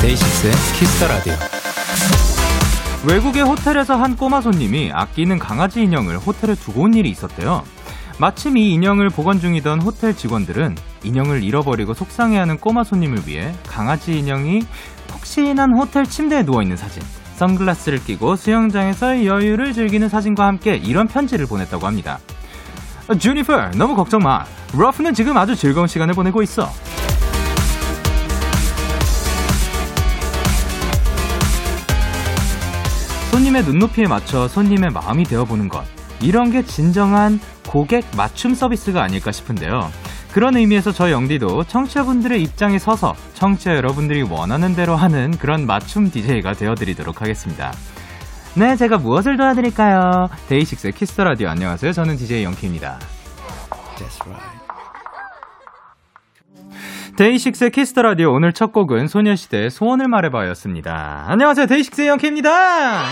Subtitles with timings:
[0.00, 1.57] 데이식스의 Kiss the Radio.
[3.08, 7.62] 외국의 호텔에서 한 꼬마 손님이 아끼는 강아지 인형을 호텔에 두고 온 일이 있었대요.
[8.18, 14.60] 마침 이 인형을 보관 중이던 호텔 직원들은 인형을 잃어버리고 속상해하는 꼬마 손님을 위해 강아지 인형이
[15.06, 17.02] 푹신한 호텔 침대에 누워있는 사진,
[17.36, 22.18] 선글라스를 끼고 수영장에서 여유를 즐기는 사진과 함께 이런 편지를 보냈다고 합니다.
[23.18, 24.44] 주니퍼, 너무 걱정 마.
[24.74, 26.70] 러프는 지금 아주 즐거운 시간을 보내고 있어.
[33.58, 35.84] 손님의 눈높이에 맞춰 손님의 마음이 되어보는 것.
[36.20, 39.90] 이런 게 진정한 고객 맞춤 서비스가 아닐까 싶은데요.
[40.32, 46.52] 그런 의미에서 저희 영디도 청취자분들의 입장에 서서 청취자 여러분들이 원하는 대로 하는 그런 맞춤 DJ가
[46.52, 47.72] 되어드리도록 하겠습니다.
[48.54, 50.28] 네, 제가 무엇을 도와드릴까요?
[50.48, 51.92] 데이식스의 Kiss the Radio 안녕하세요.
[51.92, 52.98] 저는 DJ 영케이입니다.
[57.18, 61.24] 데이식스의 Kiss the Radio 오늘 첫 곡은 소녀시대의 소원을 말해봐였습니다.
[61.26, 61.66] 안녕하세요.
[61.66, 63.02] 데이식스의 영케이입니다.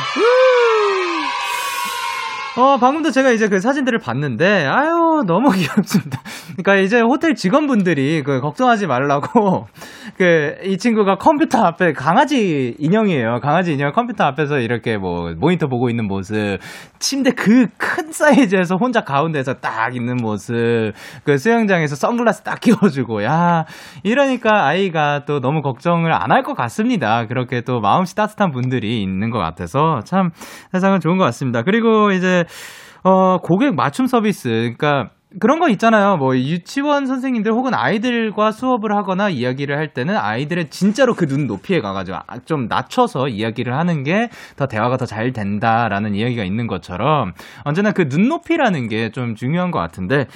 [2.59, 6.19] 어, 방금도 제가 이제 그 사진들을 봤는데, 아유, 너무 귀엽습니다.
[6.57, 9.67] 그러니까 이제 호텔 직원분들이 그 걱정하지 말라고,
[10.17, 13.41] 그, 이 친구가 컴퓨터 앞에 강아지 인형이에요.
[13.43, 16.59] 강아지 인형 컴퓨터 앞에서 이렇게 뭐, 모니터 보고 있는 모습,
[16.99, 20.93] 침대 그 큰 사이즈에서 혼자 가운데서 딱 있는 모습,
[21.25, 23.67] 그 수영장에서 선글라스 딱 끼워주고, 야,
[24.03, 27.27] 이러니까 아이가 또 너무 걱정을 안 할 것 같습니다.
[27.27, 30.31] 그렇게 또 마음씨 따뜻한 분들이 있는 것 같아서 참
[30.73, 31.63] 세상은 좋은 것 같습니다.
[31.63, 32.45] 그리고 이제
[33.05, 34.49] 어, 고객 맞춤 서비스.
[34.49, 36.17] 그러니까 그런 거 있잖아요.
[36.17, 41.81] 뭐 유치원 선생님들 혹은 아이들과 수업을 하거나 이야기를 할 때는 아이들의 진짜로 그 눈 높이에
[41.81, 47.33] 가가지고 아, 좀 낮춰서 이야기를 하는 게 더 대화가 더 잘 된다라는 이야기가 있는 것처럼
[47.65, 50.27] 언제나 그 눈높이라는 게 좀 중요한 것 같은데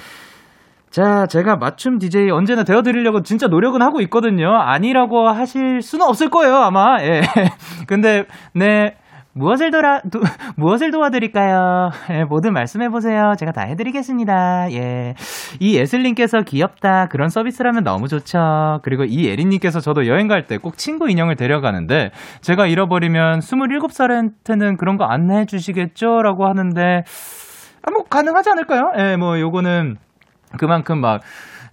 [0.89, 4.57] 자, 제가 맞춤 DJ 언제나 되어드리려고 진짜 노력은 하고 있거든요.
[4.57, 7.01] 아니라고 하실 수는 없을 거예요, 아마.
[7.01, 7.21] 예.
[7.87, 8.95] 근데, 네,
[9.33, 10.19] 무엇을 도라, 도,
[10.57, 11.91] 무엇을 도와드릴까요?
[12.09, 13.33] 예, 뭐든 말씀해 보세요.
[13.39, 14.71] 제가 다 해드리겠습니다.
[14.73, 15.15] 예.
[15.59, 17.07] 이 예슬님께서 귀엽다.
[17.07, 18.79] 그런 서비스라면 너무 좋죠.
[18.83, 24.97] 그리고 이 예린님께서 저도 여행 갈 때 꼭 친구 인형을 데려가는데, 제가 잃어버리면 27살한테는 그런
[24.97, 26.21] 거 안내해 주시겠죠?
[26.23, 27.03] 라고 하는데,
[27.83, 28.91] 아, 뭐, 가능하지 않을까요?
[28.97, 29.95] 예, 뭐, 요거는
[30.57, 31.21] 그만큼 막,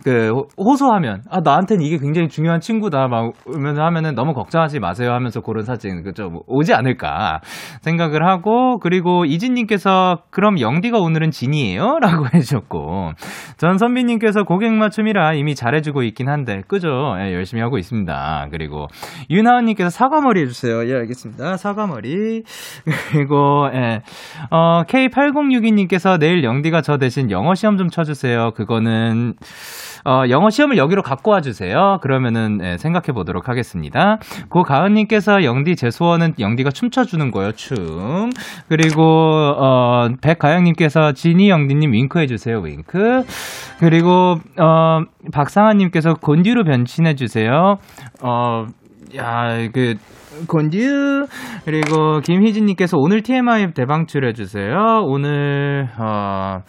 [0.05, 5.41] 그 호소하면 아 나한테는 이게 굉장히 중요한 친구다 막 으면서 하면은 너무 걱정하지 마세요 하면서
[5.41, 6.29] 그런 사진 그죠?
[6.29, 7.41] 뭐 오지 않을까
[7.81, 13.13] 생각을 하고 그리고 이진님께서 그럼 영디가 오늘은 진이에요라고 해주셨고
[13.57, 16.89] 전 선비님께서 고객 맞춤이라 이미 잘해주고 있긴 한데 그죠?
[17.19, 18.49] 예, 열심히 하고 있습니다.
[18.51, 18.87] 그리고
[19.31, 20.89] 윤하은님께서 사과머리 해주세요.
[20.89, 21.57] 예 알겠습니다.
[21.57, 22.45] 사과머리.
[23.11, 24.03] 그리고 예.
[24.51, 28.53] 어, K8062님께서 내일 영디가 저 대신 영어 시험 좀 쳐주세요.
[28.55, 29.35] 그거는
[30.09, 31.99] 어, 영어 시험을 여기로 갖고 와주세요.
[32.01, 34.17] 그러면은 예, 생각해 보도록 하겠습니다.
[34.49, 38.31] 고가은님께서 영디 제 소원은 영디가 춤춰주는 거요 춤.
[38.71, 42.59] 그리고 어, 백가영님께서 지니 영디님 윙크 해 주세요.
[42.59, 43.25] 윙크.
[43.81, 47.77] 그리고 어, 박상아님께서 곤디로 변신해 주세요.
[48.23, 48.65] 어,
[49.17, 49.97] 야, 그,
[50.47, 51.27] 곤듀.
[51.67, 55.03] 그리고 김희진님께서 오늘 TMI 대방출해주세요.
[55.05, 56.61] 오늘, 어,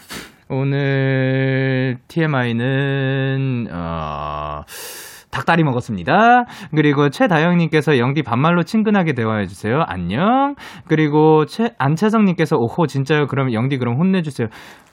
[0.49, 4.63] 오늘 TMI는 어
[5.29, 6.45] 닭다리 먹었습니다.
[6.75, 9.83] 그리고 최다영님께서 영디 반말로 친근하게 대화해주세요.
[9.85, 10.55] 안녕.
[10.87, 13.27] 그리고 최, 안채성님께서 오호, 진짜요?
[13.27, 14.47] 그럼 영디 그럼 혼내주세요.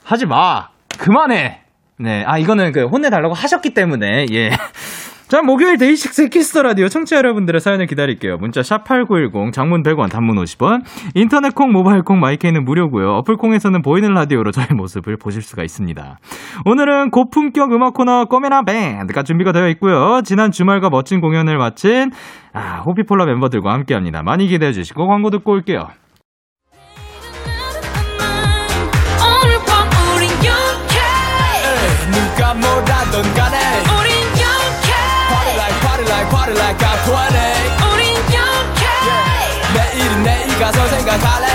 [0.04, 0.68] 하지 마!
[0.98, 1.62] 그만해!
[1.98, 2.22] 네.
[2.26, 4.50] 아, 이거는 그 혼내달라고 하셨기 때문에, 예.
[5.28, 8.37] 자, 목요일 데이식스 Kiss the Radio 청취자 여러분들의 사연을 기다릴게요.
[8.37, 10.84] 문자 샵8910 장문 100원 단문 50원.
[11.16, 13.09] 인터넷 콩 모바일 콩 마이케이는 무료고요.
[13.09, 16.18] 어플 콩에서는 보이는 라디오로 저의 모습을 보실 수가 있습니다.
[16.65, 20.21] 오늘은 고품격 음악 코너 꼬메나 밴드가 준비가 되어 있고요.
[20.24, 22.12] 지난 주말과 멋진 공연을 마친
[22.53, 24.22] 아, 호피폴라 멤버들과 함께 합니다.
[24.22, 25.89] 많이 기대해 주시고 광고 듣고 올게요.
[36.47, 37.13] Party like I'm 20
[37.93, 39.75] 우린 영케 yeah.
[39.75, 41.47] 내일은 내일 가서 생각할래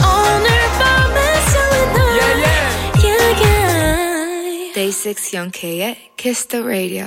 [0.00, 0.48] 오늘
[0.78, 2.64] 밤에 설레는 yeah, yeah.
[3.04, 4.72] yeah, yeah.
[4.74, 7.06] Day 6 영케의 Kiss the Radio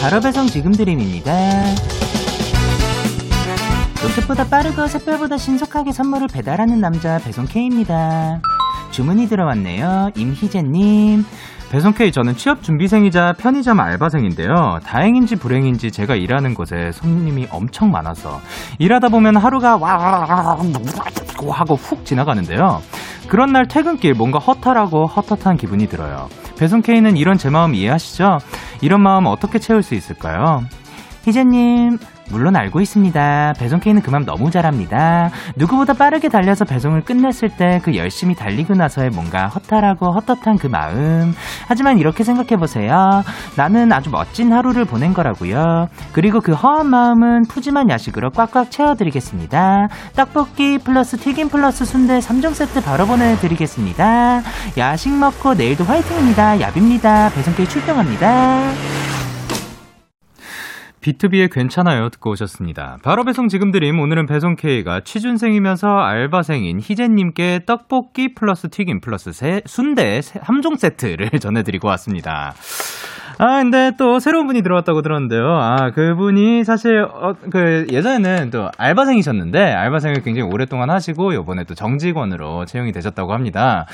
[0.00, 1.32] 바로 배송 지금 드림입니다.
[4.16, 8.42] 빛보다 빠르고 샛별보다 신속하게 선물을 배달하는 남자 배송 K입니다.
[8.94, 10.10] 주문이 들어왔네요.
[10.16, 11.24] 임희재님.
[11.72, 14.78] 배송 K 저는 취업 준비생이자 편의점 알바생인데요.
[14.84, 18.40] 다행인지 불행인지 제가 일하는 곳에 손님이 엄청 많아서
[18.78, 20.56] 일하다 보면 하루가 와
[21.50, 22.80] 하고 훅 지나가는데요.
[23.26, 26.28] 그런 날 퇴근길 뭔가 허탈하고 헛헛한 기분이 들어요.
[26.56, 28.38] 배송 K는 이런 제 마음 이해하시죠?
[28.80, 30.62] 이런 마음 어떻게 채울 수 있을까요?
[31.26, 31.98] 희재님,
[32.30, 33.54] 물론 알고 있습니다.
[33.58, 35.30] 배송 K는 그맘 너무 잘합니다.
[35.56, 41.34] 누구보다 빠르게 달려서 배송을 끝냈을 때 그 열심히 달리고 나서의 뭔가 허탈하고 헛헛한 그 마음.
[41.68, 43.22] 하지만 이렇게 생각해보세요.
[43.56, 45.88] 나는 아주 멋진 하루를 보낸 거라고요.
[46.12, 49.88] 그리고 그 허한 마음은 푸짐한 야식으로 꽉꽉 채워드리겠습니다.
[50.16, 54.42] 떡볶이 플러스 튀김 플러스 순대 3종 세트 바로 보내드리겠습니다.
[54.78, 56.60] 야식 먹고 내일도 화이팅입니다.
[56.60, 57.30] 야비입니다.
[57.34, 59.23] 배송 K 출동합니다.
[61.04, 62.96] B2B의 괜찮아요 듣고 오셨습니다.
[63.02, 69.60] 바로 배송 지금 드림 오늘은 배송 K가 취준생이면서 알바생인 희재님께 떡볶이 플러스 튀김 플러스 세,
[69.66, 72.54] 순대 3종 세트를 전해드리고 왔습니다.
[73.36, 75.44] 아, 근데 또 새로운 분이 들어왔다고 들었는데요.
[75.44, 82.64] 아, 그분이 사실, 어, 그, 예전에는 또 알바생이셨는데, 알바생을 굉장히 오랫동안 하시고, 요번에 또 정직원으로
[82.64, 83.86] 채용이 되셨다고 합니다.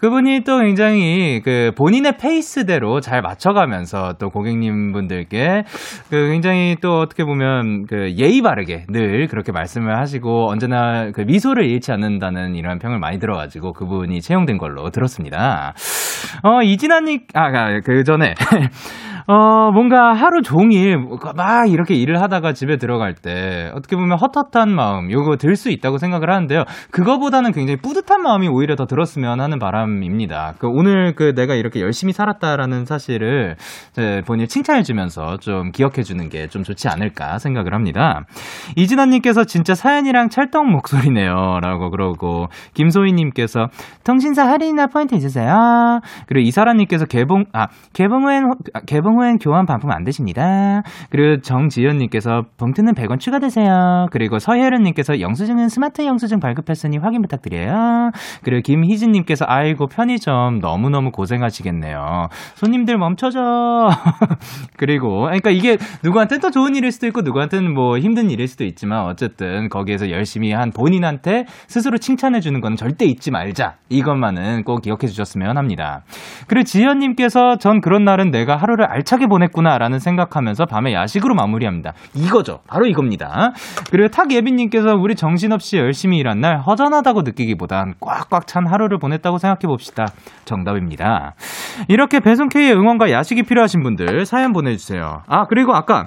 [0.00, 5.64] 그분이 또 굉장히 그 본인의 페이스대로 잘 맞춰가면서 또 고객님 분들께
[6.10, 6.45] 그 굉장히
[6.80, 12.54] 또 어떻게 보면 그 예의 바르게 늘 그렇게 말씀을 하시고 언제나 그 미소를 잃지 않는다는
[12.54, 15.74] 이런 평을 많이 들어가지고 그분이 채용된 걸로 들었습니다.
[16.42, 18.34] 어, 이진아님, 아, 아그 전에.
[19.28, 20.98] 어, 뭔가 하루 종일
[21.34, 25.96] 막 이렇게 일을 하다가 집에 들어갈 때 어떻게 보면 헛헛한 마음, 요거 들 수 있다고
[25.96, 26.64] 생각을 하는데요.
[26.90, 30.54] 그거보다는 굉장히 뿌듯한 마음이 오히려 더 들었으면 하는 바람입니다.
[30.58, 33.56] 그 오늘 그 내가 이렇게 열심히 살았다라는 사실을
[34.26, 38.22] 본인이 칭찬해주면서 좀 기억해주는 게좀 좋지 않을까 생각을 합니다.
[38.76, 41.58] 이진아님께서 진짜 사연이랑 찰떡 목소리네요.
[41.62, 43.66] 라고 그러고, 김소희님께서
[44.04, 46.00] 통신사 할인이나 포인트 있으세요?
[46.26, 48.44] 그리고 이사라님께서 개봉, 아, 개봉 후엔,
[48.86, 50.82] 개봉 후엔 교환 반품 안 되십니다.
[51.10, 54.06] 그리고 정지연님께서 봉투는 100원 추가되세요.
[54.10, 58.10] 그리고 서혜련님께서 영수증은 스마트 영수증 발급했으니 확인 부탁드려요.
[58.42, 62.26] 그리고 김희진님께서 아이고 편의점 너무너무 고생하시겠네요.
[62.54, 63.38] 손님들 멈춰줘.
[64.76, 69.06] 그리고 그러니까 이게 누구한테 는더 좋은 일일 수도 있고 누구한테는 뭐 힘든 일일 수도 있지만
[69.06, 73.74] 어쨌든 거기에서 열심히 한 본인한테 스스로 칭찬해 주는 건 절대 잊지 말자.
[73.88, 76.02] 이것만은 꼭 기억해 주셨으면 합니다.
[76.46, 81.92] 그리고 지연님께서 전 그런 날은 내가 하루를 알차게 보냈구나라는 생각하면서 밤에 야식으로 마무리합니다.
[82.14, 82.60] 이거죠.
[82.66, 83.52] 바로 이겁니다.
[83.90, 89.60] 그리고 탁예빈 님께서 우리 정신없이 열심히 일한 날 허전하다고 느끼기보단 꽉꽉 찬 하루를 보냈다고 생각해
[89.66, 90.06] 봅시다.
[90.44, 91.34] 정답입니다.
[91.88, 95.22] 이렇게 배송K의 응원과 야식이 필요하신 분들 사연 보내주세요.
[95.26, 96.04] 아, 그리고 아까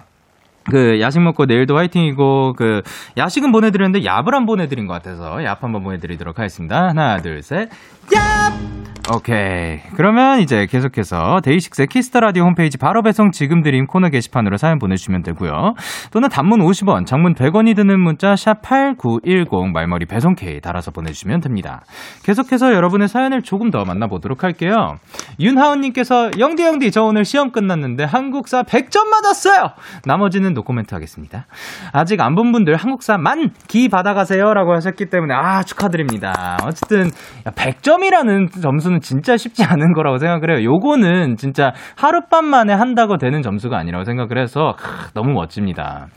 [0.69, 2.81] 그 야식 먹고 내일도 화이팅이고 그
[3.17, 6.89] 야식은 보내드렸는데 얍을 안 보내드린 것 같아서 얍 한번 보내드리도록 하겠습니다.
[6.89, 7.69] 하나 둘 셋.
[8.09, 8.98] 얍!
[9.11, 9.79] 오케이.
[9.95, 14.77] 그러면 이제 계속해서 데이식스의 Kiss the Radio 홈페이지 바로 배송 지금 드림 코너 게시판으로 사연
[14.77, 15.73] 보내주시면 되고요.
[16.11, 21.81] 또는 단문 50원, 장문 100원이 드는 문자 샵 8910 말머리 배송 K 달아서 보내주시면 됩니다.
[22.23, 24.97] 계속해서 여러분의 사연을 조금 더 만나보도록 할게요.
[25.39, 29.71] 윤하은님께서 영디 영디 저 오늘 시험 끝났는데 한국사 100점 맞았어요.
[30.05, 31.47] 나머지는 노코멘트 하겠습니다.
[31.93, 36.57] 아직 안 본 분들 한국사 만 기 받아가세요라고 하셨기 때문에 아 축하드립니다.
[36.63, 37.09] 어쨌든
[37.45, 40.63] 100점이라는 점수는 진짜 쉽지 않은 거라고 생각을 해요.
[40.63, 46.07] 요거는 진짜 하룻밤 만에 한다고 되는 점수가 아니라고 생각을 해서 하, 너무 멋집니다.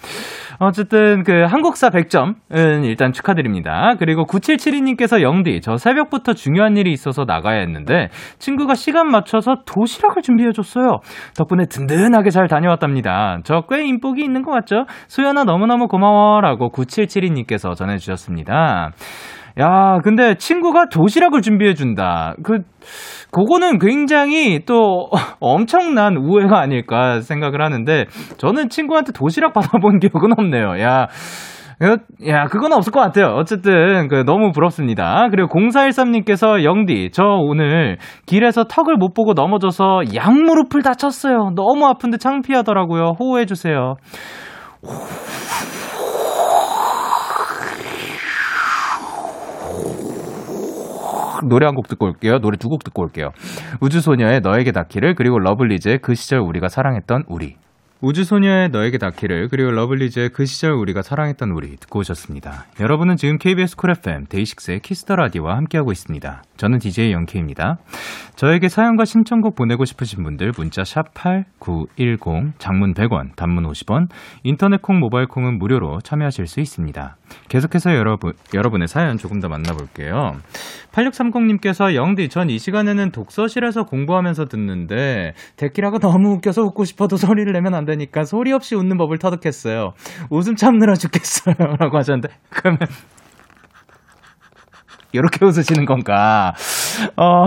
[0.59, 3.95] 어쨌든 그 한국사 100점은 일단 축하드립니다.
[3.99, 10.53] 그리고 9772님께서 영디 저 새벽부터 중요한 일이 있어서 나가야 했는데 친구가 시간 맞춰서 도시락을 준비해
[10.53, 10.99] 줬어요.
[11.37, 13.39] 덕분에 든든하게 잘 다녀왔답니다.
[13.45, 14.85] 저 꽤 인복이 있는 것 같죠?
[15.09, 18.91] 소연아 너무너무 고마워라고 9772님께서 전해 주셨습니다.
[19.61, 22.35] 야, 근데 친구가 도시락을 준비해준다.
[22.43, 22.61] 그,
[23.31, 28.07] 그거는 굉장히 또 엄청난 우애가 아닐까 생각을 하는데,
[28.39, 30.81] 저는 친구한테 도시락 받아본 기억은 없네요.
[30.81, 31.09] 야,
[32.29, 33.35] 야, 그건 없을 것 같아요.
[33.35, 35.27] 어쨌든, 그, 너무 부럽습니다.
[35.31, 41.51] 그리고 0413님께서, 영디, 저 오늘 길에서 턱을 못 보고 넘어져서 양무릎을 다쳤어요.
[41.57, 43.15] 너무 아픈데 창피하더라고요.
[43.19, 43.97] 호호해주세요.
[51.49, 52.39] 노래 한 곡 듣고 올게요.
[52.41, 53.31] 노래 두 곡 듣고 올게요.
[53.81, 57.57] 우주소녀의 너에게 닿기를 그리고 러블리즈의 그 시절 우리가 사랑했던 우리.
[58.05, 62.65] 우주소녀의 너에게 닿기를 그리고 러블리즈의 그 시절 우리가 사랑했던 우리 듣고 오셨습니다.
[62.81, 66.43] 여러분은 지금 KBS Cool FM 데이식스의 Kiss the Radio와 함께하고 있습니다.
[66.57, 67.77] 저는 DJ 영케이입니다.
[68.35, 74.09] 저에게 사연과 신청곡 보내고 싶으신 분들 문자 샵 #8910 장문 100원, 단문 50원,
[74.43, 77.17] 인터넷 콩, 모바일 콩은 무료로 참여하실 수 있습니다.
[77.49, 80.37] 계속해서 여러분, 여러분의 사연 조금 더 만나볼게요.
[80.93, 87.75] 8630님께서 영디, 전 이 시간에는 독서실에서 공부하면서 듣는데, 데키라가 너무 웃겨서 웃고 싶어도 소리를 내면
[87.75, 89.93] 안 되니까 소리 없이 웃는 법을 터득했어요.
[90.29, 91.55] 웃음 참느라 죽겠어요.
[91.79, 92.79] 라고 하셨는데, 그러면
[95.13, 96.53] 이렇게 웃으시는 건가?
[97.17, 97.47] 어,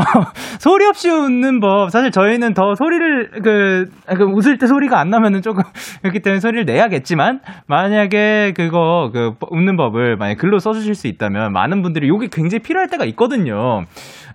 [0.60, 1.90] 소리 없이 웃는 법.
[1.90, 5.64] 사실 저희는 더 소리를, 그, 그 웃을 때 소리가 안 나면은 조금,
[6.02, 11.82] 그렇기 때문에 소리를 내야겠지만, 만약에 그거, 그, 웃는 법을 만약 글로 써주실 수 있다면, 많은
[11.82, 13.84] 분들이 이게 굉장히 필요할 때가 있거든요.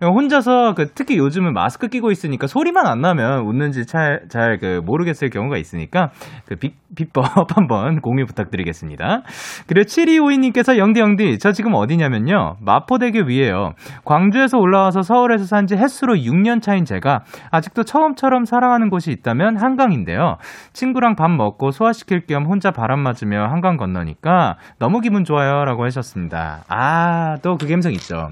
[0.02, 5.30] 혼자서, 그, 특히 요즘은 마스크 끼고 있으니까 소리만 안 나면 웃는지 잘, 잘, 그, 모르겠을
[5.30, 6.10] 경우가 있으니까,
[6.46, 7.25] 그, 비, 비법
[7.56, 9.22] 한번 공유 부탁드리겠습니다.
[9.66, 12.56] 그리고 7252님께서 영디, 영디, 저 지금 어디냐면요.
[12.60, 13.73] 마포대교 위에요.
[14.05, 20.37] 광주에서 올라와서 서울에서 산 지 햇수로 6년 차인 제가 아직도 처음처럼 살아가는 곳이 있다면 한강인데요.
[20.73, 25.65] 친구랑 밥 먹고 소화시킬 겸 혼자 바람 맞으며 한강 건너니까 너무 기분 좋아요.
[25.65, 26.65] 라고 하셨습니다.
[26.69, 28.31] 아, 또 그 감성 있죠.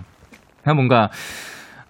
[0.64, 1.10] 뭔가,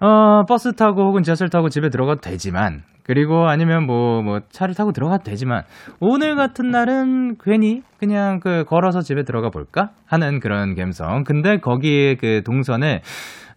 [0.01, 4.91] 어, 버스 타고 혹은 지하철 타고 집에 들어가도 되지만, 그리고 아니면 뭐, 뭐, 차를 타고
[4.91, 5.63] 들어가도 되지만,
[5.99, 9.89] 오늘 같은 날은 괜히 그냥 그 걸어서 집에 들어가 볼까?
[10.05, 11.23] 하는 그런 감성.
[11.23, 13.01] 근데 거기에 그 동선에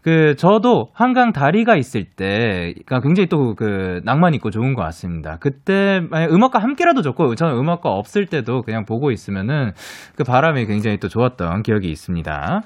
[0.03, 5.37] 그 저도 한강 다리가 있을 때가 굉장히 또 그 낭만 있고 좋은 것 같습니다.
[5.39, 9.73] 그때 음악과 함께라도 좋고 저는 음악과 없을 때도 그냥 보고 있으면은
[10.17, 12.63] 그 바람이 굉장히 또 좋았던 기억이 있습니다.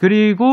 [0.00, 0.44] 그리고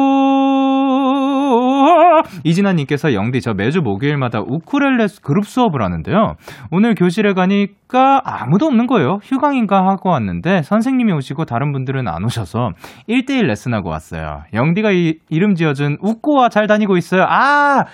[2.44, 6.36] 이진아님께서 영디 저 매주 목요일마다 우쿨렐레 그룹 수업을 하는데요.
[6.72, 9.20] 오늘 교실에 가니까 아무도 없는 거예요.
[9.24, 12.72] 휴강인가 하고 왔는데 선생님이 오시고 다른 분들은 안 오셔서
[13.10, 14.44] 1대1 레슨하고 왔어요.
[14.54, 17.26] 영디가 이, 이름 지어준 우꾸와 잘 다니고 있어요.
[17.28, 17.86] 아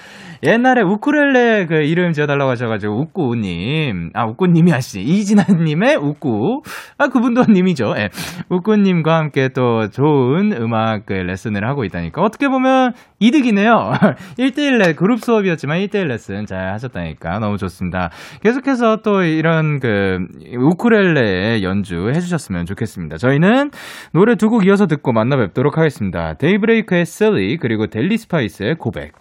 [0.44, 6.62] 옛날에 우쿨렐레 그 이름 지어달라고 하셔가지고 우꾸님 아 우꾸님이 하시지 이진아님의 우꾸
[6.98, 7.94] 아 그분도 님이죠.
[7.98, 8.10] 예.
[8.50, 13.94] 우꾸님과 함께 또 좋은 음악 그 레슨을 하고 있다니까 어떻게 보면 이득이네요.
[14.38, 18.10] 1대1 그룹 수업이었지만 1대1 레슨 잘 하셨다니까 너무 좋습니다.
[18.42, 20.20] 계속해서 또 이런 그
[20.58, 23.18] 우쿠렐레 연주 해주셨으면 좋겠습니다.
[23.18, 23.72] 저희는
[24.14, 26.36] 노래 두 곡 이어서 듣고 만나 뵙도록 하겠습니다.
[26.36, 29.14] 데이브레이크의 Silly 그리고 델리 스파이스의 고백.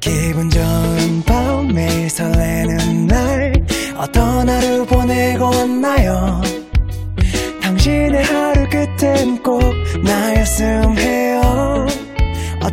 [0.00, 3.52] 기분 좋은 밤 매일 설레는 날
[3.96, 6.40] 어떤 하루 보내고 왔나요
[7.62, 9.60] 당신의 하루 끝엔 꼭
[10.02, 11.49] 나였음 해요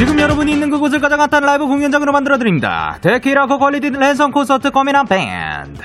[0.00, 2.96] 지금 여러분이 있는 그곳을 가장 핫한 라이브 공연장으로 만들어드립니다.
[3.02, 5.82] 데키라 고 quality 랜선 콘서트 커미난 밴드.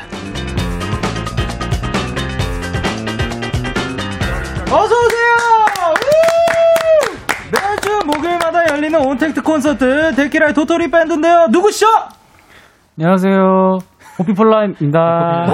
[4.72, 5.36] 어서오세요!
[7.52, 11.48] 매주 목요일마다 열리는 온택트 콘서트 데키라의 도토리 밴드인데요.
[11.50, 11.86] 누구시죠?
[12.98, 13.80] 안녕하세요.
[14.18, 15.46] 호피폴라입니다.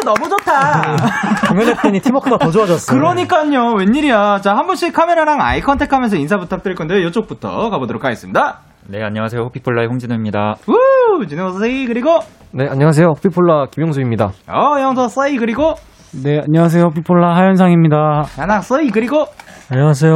[0.00, 0.04] 와!
[0.04, 0.96] 팀워크 너무 좋다.
[1.48, 2.98] 공연했더니 팀워크가 더 좋아졌어요.
[2.98, 3.74] 그러니까요.
[3.74, 4.40] 웬일이야.
[4.40, 8.60] 자, 한 분씩 카메라랑 eye contact 하면서 인사 부탁드릴 건데, 이쪽부터 가보도록 하겠습니다.
[8.88, 9.42] 네, 안녕하세요.
[9.42, 10.56] 호피폴라의 홍진호입니다.
[10.66, 11.26] 우!
[11.26, 12.18] 진호세이, 그리고,
[12.52, 13.08] 네, 안녕하세요.
[13.08, 14.32] 호피폴라 김영수입니다.
[14.48, 15.74] 어, 영서세이, 그리고,
[16.24, 16.84] 네, 안녕하세요.
[16.86, 18.24] 호피폴라 하현상입니다.
[18.38, 19.26] 야낙세이, 그리고,
[19.72, 20.14] 안녕하세요.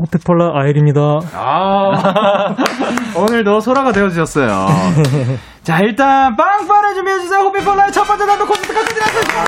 [0.00, 1.00] 호피폴라 아일입니다.
[1.32, 2.54] 아,
[3.16, 4.66] 오늘도 소라가 되어주셨어요.
[5.64, 7.40] 자, 일단, 빵빠레 준비해주세요.
[7.40, 9.40] 호피폴라의 첫 번째 단독 콘서트 감사드립니다.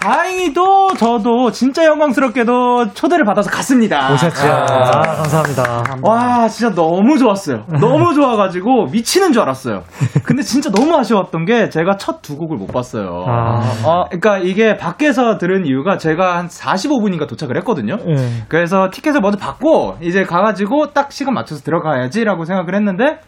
[0.00, 4.12] 다행히 또 저도 진짜 영광스럽게도 초대를 받아서 갔습니다.
[4.12, 4.46] 오셨죠.
[4.46, 5.84] 아, 감사합니다.
[6.02, 7.64] 와, 진짜 너무 좋았어요.
[7.80, 9.82] 너무 좋아가지고 미치는 줄 알았어요.
[10.24, 13.24] 근데 진짜 너무 아쉬웠던 게 제가 첫 두 곡을 못 봤어요.
[13.26, 13.60] 아.
[13.84, 17.96] 어, 그러니까 이게 밖에서 들은 이유가 제가 한 45분인가 도착을 했거든요.
[17.96, 18.44] 네.
[18.48, 23.20] 그래서 티켓을 먼저 받고 이제 가가지고 딱 시간 맞춰서 들어가야지라고 생각을 했는데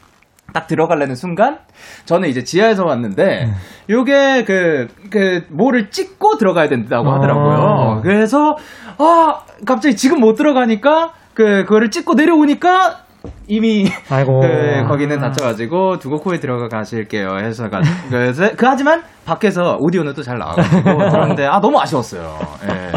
[0.52, 1.59] 딱 들어가려는 순간
[2.04, 3.52] 저는 이제 지하에서 왔는데
[3.88, 7.57] 요게 그, 그, 뭐를 찍고 들어가야 된다고 하더라고요.
[7.57, 8.00] 아.
[8.02, 8.57] 그래서,
[8.99, 13.04] 아, 갑자기 지금 못 들어가니까 그, 그거를 찍고 내려오니까
[13.47, 14.40] 이미 아이고.
[14.40, 20.23] 그, 거기는 닫혀가지고 두곡 후에 들어가 가실게요 해서 가 그래서 그 하지만 밖에서 오디오는 또
[20.23, 22.38] 잘 나와가지고 그런데 아 너무 아쉬웠어요.
[22.64, 22.92] 예.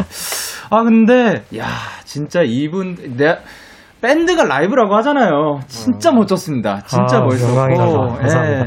[0.70, 1.68] 아, 근데, 야,
[2.04, 3.38] 진짜 이분, 내,
[4.04, 5.60] 밴드가 라이브라고 하잖아요.
[5.68, 6.82] 진짜 멋졌습니다.
[6.82, 7.58] 진짜 아, 멋있었고.
[7.58, 7.86] 영광이다.
[7.86, 8.64] 감사합니다.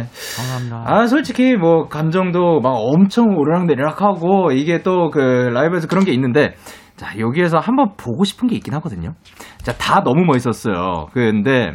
[0.80, 0.82] 예.
[0.86, 6.54] 아, 솔직히 뭐, 감정도 막 엄청 오르락내리락하고, 이게 또 그 라이브에서 그런 게 있는데,
[6.96, 9.12] 자, 여기에서 한번 보고 싶은 게 있긴 하거든요.
[9.58, 11.08] 자, 다 너무 멋있었어요.
[11.12, 11.72] 근데,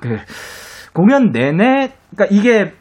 [0.00, 0.16] 그,
[0.94, 2.72] 공연 내내, 그니까 이게,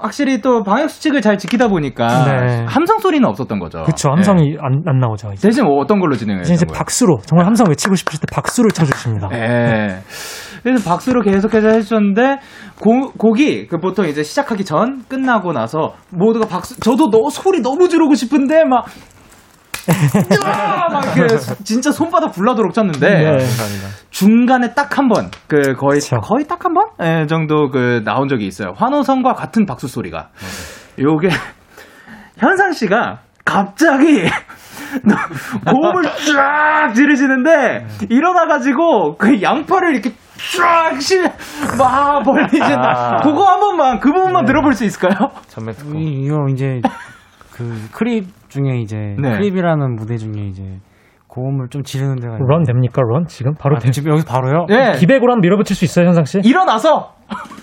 [0.00, 2.64] 확실히 또 방역 수칙을 잘 지키다 보니까, 네.
[2.66, 3.82] 함성 소리는 없었던 거죠.
[3.84, 4.12] 그쵸, 예.
[4.14, 5.30] 함성이 안, 안 나오죠.
[5.32, 5.48] 이제.
[5.48, 6.42] 대신 뭐 어떤 걸로 진행해요?
[6.42, 9.28] 이제, 이제 박수로, 정말 함성 외치고 싶으실 때 박수를 쳐주십니다.
[9.32, 9.98] 예.
[10.62, 12.38] 그래서 박수로 계속해서 해주셨는데,
[12.80, 17.88] 고, 곡이, 그 보통 이제 시작하기 전, 끝나고 나서, 모두가 박수, 저도 너, 소리 너무
[17.88, 18.84] 지르고 싶은데, 막!
[20.92, 23.38] 막 이렇게 진짜 손바닥 불나도록 쳤는데, 네.
[24.10, 26.16] 중간에 딱 한 번, 그 거의, 그쵸.
[26.20, 26.84] 거의 딱 한 번?
[27.02, 28.72] 예, 정도 그 나온 적이 있어요.
[28.76, 30.28] 환호성과 같은 박수 소리가.
[30.98, 31.28] 요게,
[32.38, 34.24] 현상 씨가 갑자기
[35.66, 40.12] 고음을 쫙 지르시는데 일어나가지고 그 양팔을 이렇게
[40.58, 41.24] 쫙 실,
[41.78, 43.20] 막 벌리신다.
[43.22, 45.30] 그거 한 번만, 그 부분만 들어볼 수 있을까요?
[45.96, 46.80] 이- 이거 이제
[47.62, 49.32] 그 Creep 중에 이제 네.
[49.36, 50.62] Creep이라는 무대 중에 이제
[51.28, 53.24] 고음을 좀 지르는 데가 있는데 run 됩니까, run?
[53.26, 53.54] 지금?
[53.54, 53.90] 바로 아, 돼.
[53.90, 54.66] 지금 여기서 바로요?
[54.68, 54.92] 네.
[54.98, 56.40] 기백으로 한번 밀어붙일 수 있어요, 현상 씨?
[56.44, 57.12] 일어나서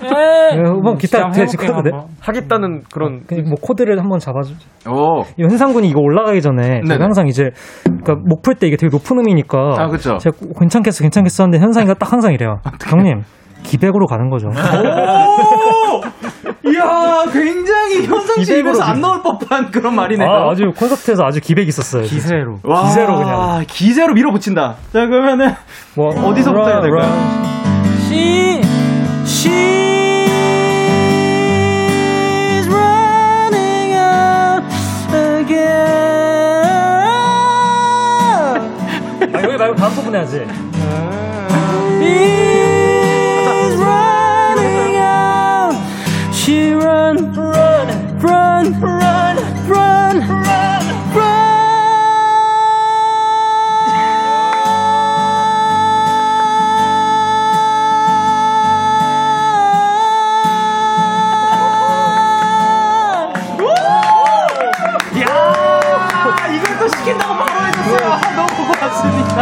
[0.01, 1.97] 네, 한번 기타 한번 대지 해볼게요, 코드 돼?
[2.19, 4.67] 하겠다는 그런 그, 뭐 코드를 한번 잡아주죠.
[4.89, 5.21] 오.
[5.37, 6.85] 이 현상군이 이거 올라가기 전에 네네.
[6.87, 7.51] 제가 항상 이제
[7.83, 10.17] 그러니까 목풀 때 이게 되게 높은 음이니까 아, 그쵸.
[10.17, 12.61] 제가 괜찮겠어 괜찮겠어 하는데 현상이가 딱 항상 이래요.
[12.89, 13.21] 형님
[13.61, 14.49] 기백으로 가는 거죠.
[16.65, 16.69] 오!
[16.71, 20.29] 이야, 굉장히 현상 씨 입에서 안 나올 법한 그런 말이네요.
[20.29, 22.03] 아, 아주 콘서트에서 아주 기백이 있었어요.
[22.03, 23.63] 기세로 와, 기세로 그냥.
[23.67, 24.75] 기세로 밀어붙인다.
[24.93, 25.55] 자, 그러면은
[25.95, 27.09] 뭐 어디서부터 해야 될까요?
[28.07, 28.61] She
[29.25, 29.49] she's
[32.67, 34.63] running out
[35.15, 35.59] again
[39.33, 40.45] 아, 여기 말고 다음 부분 해야지.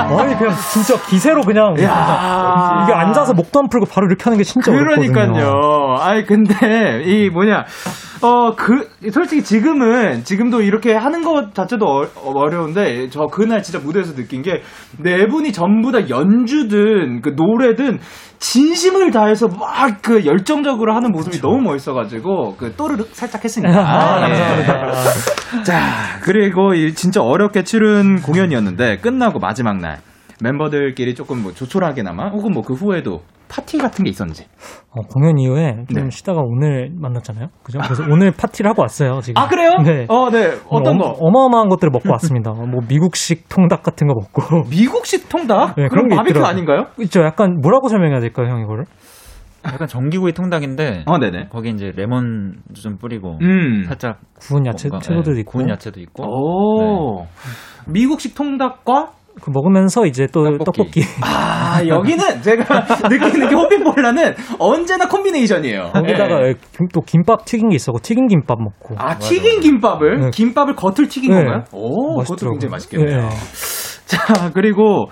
[0.01, 2.81] 아니 그냥 진짜 기세로 그냥 야.
[2.83, 5.11] 이게 앉아서 목도 안 풀고 바로 이렇게 하는 게 진짜 어렵거든요.
[5.13, 5.97] 그러니까요.
[5.99, 7.65] 아니 근데 이 뭐냐
[8.21, 14.13] 어 그 솔직히 지금은 지금도 이렇게 하는 것 자체도 어, 어려운데 저 그날 진짜 무대에서
[14.15, 14.61] 느낀 게
[14.99, 17.99] 네 분이 전부 다 연주든 그 노래든
[18.39, 23.77] 진심을 다해서 막 그 열정적으로 하는 모습이 너무 멋있어가지고 그 또르륵 살짝 했습니다.
[23.79, 24.21] 아, 예.
[24.21, 25.63] 감사합니다.
[25.63, 25.79] 자,
[26.23, 29.97] 그리고 이 진짜 어렵게 치른 공연이었는데 끝나고 마지막 날
[30.41, 34.45] 멤버들끼리 조금 뭐 조촐하게나마 혹은 뭐 그 후에도 파티 같은 게 있었는지.
[34.91, 36.09] 어, 공연 이후에 좀 네.
[36.09, 37.47] 쉬다가 오늘 만났잖아요.
[37.63, 37.79] 그죠?
[37.83, 39.21] 그래서 오늘 파티를 하고 왔어요.
[39.21, 39.41] 지금.
[39.41, 39.71] 아 그래요?
[39.85, 40.05] 네.
[40.09, 40.57] 어, 네.
[40.69, 41.09] 어떤 어, 거?
[41.19, 42.51] 어 마어마한 것들을 먹고 왔습니다.
[42.51, 44.63] 뭐 미국식 통닭 같은 거 먹고.
[44.69, 45.75] 미국식 통닭?
[45.75, 46.45] 네, 그럼 그런 게 바비큐.
[46.45, 46.87] 아닌가요?
[47.01, 47.21] 있죠.
[47.23, 48.85] 약간 뭐라고 설명해야 될까요, 형 이거를?
[49.65, 51.47] 약간 전기구이 통닭인데 어, 네네.
[51.49, 53.83] 거기 이제 레몬 좀 뿌리고 음.
[53.85, 55.51] 살짝 구운 야채 채소들도 예, 있고.
[55.51, 57.27] 구운 야채도 있고 오.
[57.87, 59.16] 미국식 통닭과 그
[59.47, 61.01] 먹으면서 이제 또 떡볶이.
[61.01, 61.01] 떡볶이.
[61.21, 62.63] 아 여기는 제가
[63.09, 65.91] 느끼는 게 호피폴라는 언제나 콤비네이션이에요.
[65.93, 66.53] 거기다가 예.
[66.75, 68.95] 김- 또 김밥 튀긴 게 있었고 튀긴 김밥 먹고.
[68.97, 70.29] 아 튀긴 김밥을 네.
[70.31, 71.37] 김밥을 겉을 튀긴 네.
[71.43, 71.63] 건가요?
[71.71, 72.51] 오, 그것도 맛있더라고요.
[72.51, 73.17] 굉장히 맛있겠네요.
[73.21, 73.29] 네.
[74.07, 75.05] 자, 그리고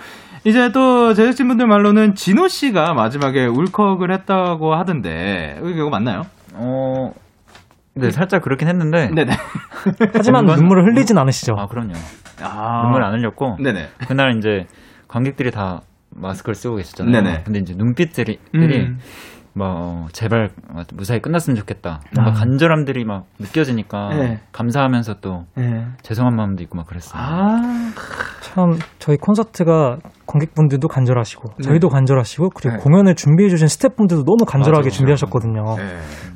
[0.45, 6.21] 이제 또 제작진분들 말로는 진호 씨가 마지막에 울컥을 했다고 하던데 이거 맞나요?
[6.53, 7.09] 어,
[7.95, 9.33] 네 살짝 그렇긴 했는데 네네.
[10.13, 11.53] 하지만 눈물을 흘리진 않으시죠.
[11.57, 11.93] 아 그럼요
[12.41, 12.81] 아.
[12.83, 13.89] 눈물 안 흘렸고 네네.
[14.07, 14.65] 그날 이제
[15.07, 17.11] 관객들이 다 마스크를 쓰고 계셨잖아요.
[17.11, 17.43] 네네.
[17.43, 18.99] 근데 이제 눈빛들이 음.
[19.53, 20.49] 뭐 어, 제발
[20.93, 22.01] 무사히 끝났으면 좋겠다.
[22.13, 22.33] 뭔가 아.
[22.33, 24.41] 간절함들이 막 느껴지니까 네.
[24.51, 25.87] 감사하면서 또 네.
[26.01, 27.21] 죄송한 마음도 있고 막 그랬어요.
[27.21, 27.91] 아.
[28.41, 31.67] 참 저희 콘서트가 관객분들도 간절하시고 네.
[31.67, 32.83] 저희도 간절하시고 그리고 네.
[32.83, 34.89] 공연을 준비해 주신 스태프분들도 너무 간절하게 맞아요.
[34.89, 35.63] 준비하셨거든요.
[35.77, 35.83] 네.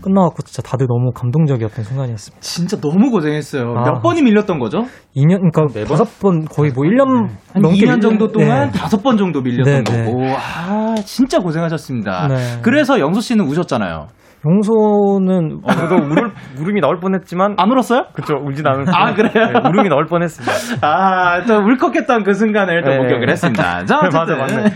[0.02, 2.42] 끝나갖고 진짜 다들 너무 감동적이었던 순간이었습니다.
[2.42, 3.74] 진짜 너무 고생했어요.
[3.78, 3.84] 아.
[3.84, 4.84] 몇 번이 밀렸던 거죠?
[5.16, 5.98] 2년 그러니까 네 번?
[5.98, 8.80] 다섯 번 거의 뭐 1년 한 넘게 2년 정도 밀렸- 동안 네.
[8.80, 10.06] 다섯 번 정도 밀렸던 네, 네.
[10.06, 10.24] 거고.
[10.36, 12.28] 아, 진짜 고생하셨습니다.
[12.28, 12.60] 네.
[12.62, 14.08] 그래서 영수 씨는 우셨잖아요.
[14.46, 18.06] 용소는 어, 저도 울을, 울음이 나올 뻔했지만 안 울었어요?
[18.14, 19.32] 그쵸 울진 않을 아, 그래요?
[19.34, 20.88] 네, 울음이 나올 뻔했습니다.
[20.88, 22.98] 아, 또 울컥했던 그 순간을 또 네.
[22.98, 23.84] 목격을 했습니다.
[23.86, 24.20] 자, 어쨌든.
[24.20, 24.70] 맞아, 맞네.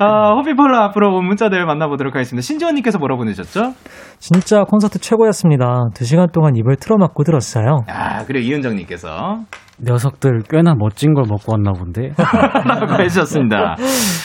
[0.00, 2.44] 아, 호피폴라 앞으로 온 문자들 만나보도록 하겠습니다.
[2.44, 3.72] 신지원님께서 뭐라 보내셨죠?
[4.18, 5.88] 진짜 콘서트 최고였습니다.
[5.94, 7.82] 두 시간 동안 입을 틀어막고 들었어요.
[7.88, 9.38] 아, 그리고 이은정님께서.
[9.82, 12.12] 녀석들 꽤나 멋진 걸 먹고 왔나 본데.
[12.18, 13.76] 라고 해주셨습니다.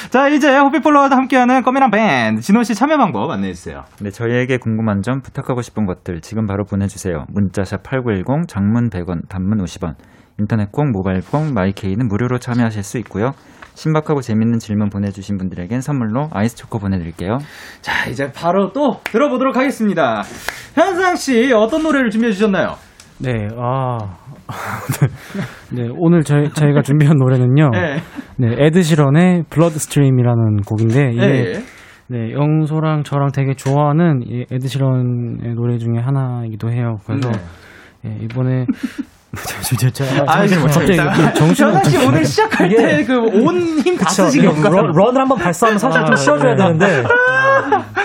[0.10, 2.42] 자, 이제 호피폴로와 함께하는 꼬미랑 밴드.
[2.42, 3.84] 진호 씨 참여 방법 안내해주세요.
[4.02, 7.26] 네, 저희에게 궁금한 점, 부탁하고 싶은 것들 지금 바로 보내주세요.
[7.30, 9.96] 문자샵 8910, 장문 100원, 단문 50원,
[10.40, 13.32] 인터넷 콩, 모바일 콩, 마이케이는 무료로 참여하실 수 있고요.
[13.76, 17.40] 신박하고 재밌는 질문 보내주신 분들에겐 선물로 아이스 초코 보내드릴게요.
[17.82, 20.22] 자, 이제 바로 또 들어보도록 하겠습니다.
[20.76, 22.76] 현상 씨, 어떤 노래를 준비해주셨나요?
[23.20, 24.23] 네, 아.
[25.74, 27.70] 네, 오늘 저희, 저희가 준비한 노래는요.
[27.72, 27.98] 네.
[28.38, 31.54] 네, 에드시런의 Bloodstream이라는 곡인데, 이게, 예.
[32.10, 36.98] 네, 영소랑 저랑 되게 좋아하는 이 에드시런의 노래 중에 하나이기도 해요.
[37.06, 37.32] 그래서,
[38.06, 38.66] 예, 이번에,
[39.36, 43.98] 저, 저, 저, 저, 아, 뭐 갑자기 현상 씨못 오늘 시작할 때 그 온 힘
[43.98, 44.08] 다.
[44.10, 44.46] 쓰신?
[44.46, 47.04] run, run을 한번 발사하면 사실 좀 쉬어줘야 되는데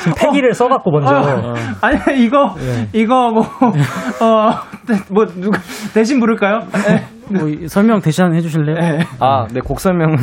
[0.01, 2.55] 지금 패기를 써갖고 먼저 아, 아니 이거
[2.95, 4.55] 이거 뭐어뭐
[5.37, 5.61] 누가
[5.93, 6.61] 대신 부를까요?
[6.73, 7.05] 네.
[7.31, 8.75] 뭐, 이- 설명 대신 해주실래요?
[8.77, 9.05] 네.
[9.21, 10.17] 아, 네, 곡 설명을.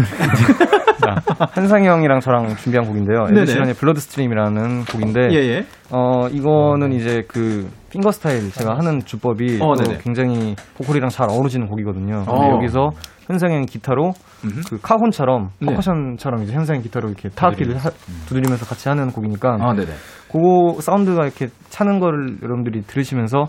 [1.06, 3.26] 자, 현상이 형이랑 저랑 준비한 곡인데요.
[3.30, 5.66] 에드시런의 Bloodstream이라는 곡인데, 예예.
[5.92, 9.74] 어, 이거는 이제 그, fingerstyle 제가 하는 주법이 어.
[10.04, 12.26] 굉장히 보컬이랑 잘 어우러지는 곡이거든요.
[12.26, 12.52] 근데 어.
[12.56, 12.90] 여기서
[13.28, 14.12] 현상이 형이 기타로
[14.44, 14.62] 음흠.
[14.70, 15.68] 그 카혼처럼, 네.
[15.68, 17.90] 퍼커션처럼 이제 현상이 기타로 이렇게 타악기를 하-
[18.28, 19.92] 두드리면서 같이 하는 곡이니까, 아 네네.
[20.32, 23.46] 그거 사운드가 이렇게 차는 거를 여러분들이 들으시면서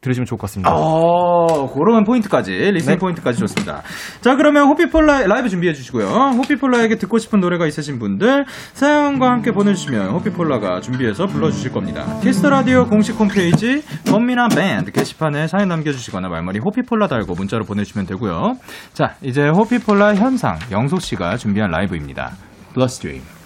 [0.00, 0.70] 들으시면 좋을 것 같습니다.
[0.72, 2.98] 어, 그런 포인트까지, listening 네.
[2.98, 3.82] 포인트까지 좋습니다.
[4.20, 6.06] 자, 그러면 호피폴라 라이브 준비해 주시고요.
[6.06, 12.06] 호피폴라에게 듣고 싶은 노래가 있으신 분들 사연과 함께 보내주시면 호피폴라가 준비해서 불러주실 겁니다.
[12.22, 18.54] 키스터 라디오 공식 홈페이지 건미나 밴드 게시판에 사연 남겨주시거나 말머리 호피폴라 달고 문자로 보내주시면 되고요.
[18.92, 22.32] 자, 이제 호피폴라 현상 영소 씨가 준비한 라이브입니다.
[22.74, 23.37] Bloodstream.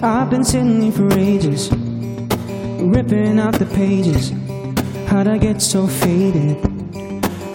[0.03, 1.71] I've been sitting here for ages,
[2.81, 4.33] ripping out the pages.
[5.07, 6.57] How'd I get so faded?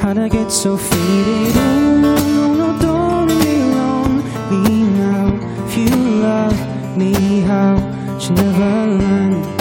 [0.01, 1.57] How'd I get so faded?
[1.57, 4.23] Oh, no, no, no, don't leave me alone.
[4.51, 5.67] Leave now.
[5.67, 9.56] If you love me, how should never learn?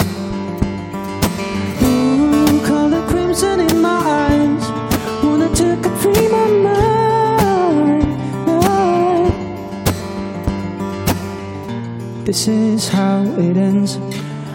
[12.26, 13.98] This is how it ends.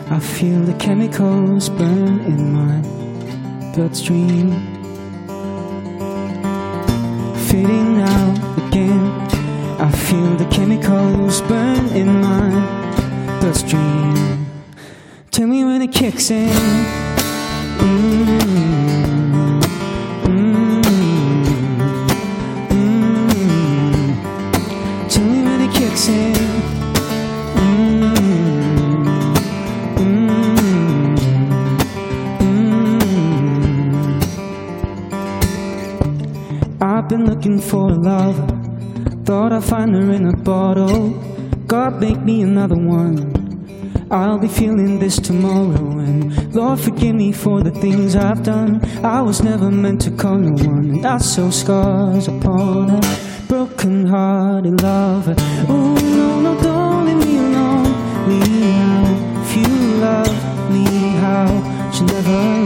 [0.10, 2.82] I feel the chemicals burn in my
[3.74, 4.52] bloodstream.
[7.48, 9.06] Fading out again.
[9.80, 14.46] I feel the chemicals burn in my bloodstream.
[15.32, 16.50] Tell me when it kicks in.
[17.80, 19.21] Mm, mm,
[37.12, 38.48] been looking for a lover.
[39.26, 41.10] Thought I'd find her in a bottle.
[41.68, 43.18] God, make me another one.
[44.10, 48.80] I'll be feeling this tomorrow, and Lord, forgive me for the things I've done.
[49.04, 53.02] I was never meant to call no one, and I sew scars upon a
[53.50, 55.36] broken hearted lover.
[55.68, 57.92] Oh, no, no, don't leave me alone.
[58.30, 59.44] Leave now.
[59.44, 59.68] If you
[60.00, 60.86] love me,
[61.20, 62.61] how should never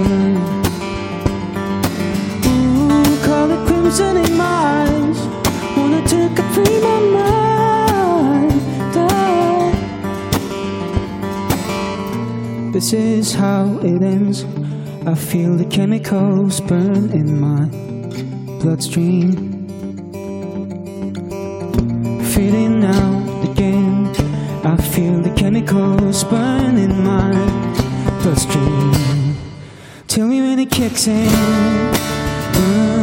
[3.86, 5.28] in my eyes.
[5.78, 8.52] Wanna take a free my mind.
[12.74, 14.44] This is how it ends.
[15.06, 17.68] I feel the chemicals burn in my
[18.60, 19.68] bloodstream.
[22.34, 24.08] Feeling out again.
[24.66, 27.32] I feel the chemicals burn in my
[28.24, 29.38] bloodstream.
[30.08, 32.95] Tell me when it kicks in.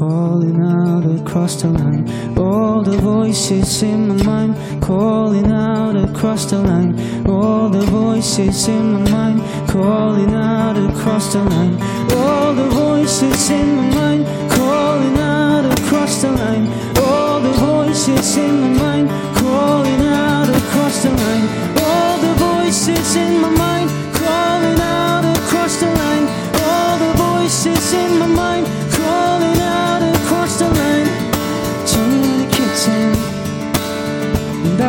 [0.00, 2.08] Calling out across the line.
[2.38, 6.92] All the voices in my mind calling out across the line.
[7.28, 11.76] All the voices in my mind calling out across the line.
[12.16, 14.24] All the voices in my mind
[14.56, 16.66] calling out across the line.
[17.04, 21.46] All the voices in my mind calling out across the line.
[21.84, 23.69] All the voices in my mind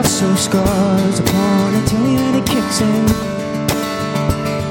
[0.02, 1.88] That's so scars upon it.
[1.88, 3.06] Tell me when it kicks in.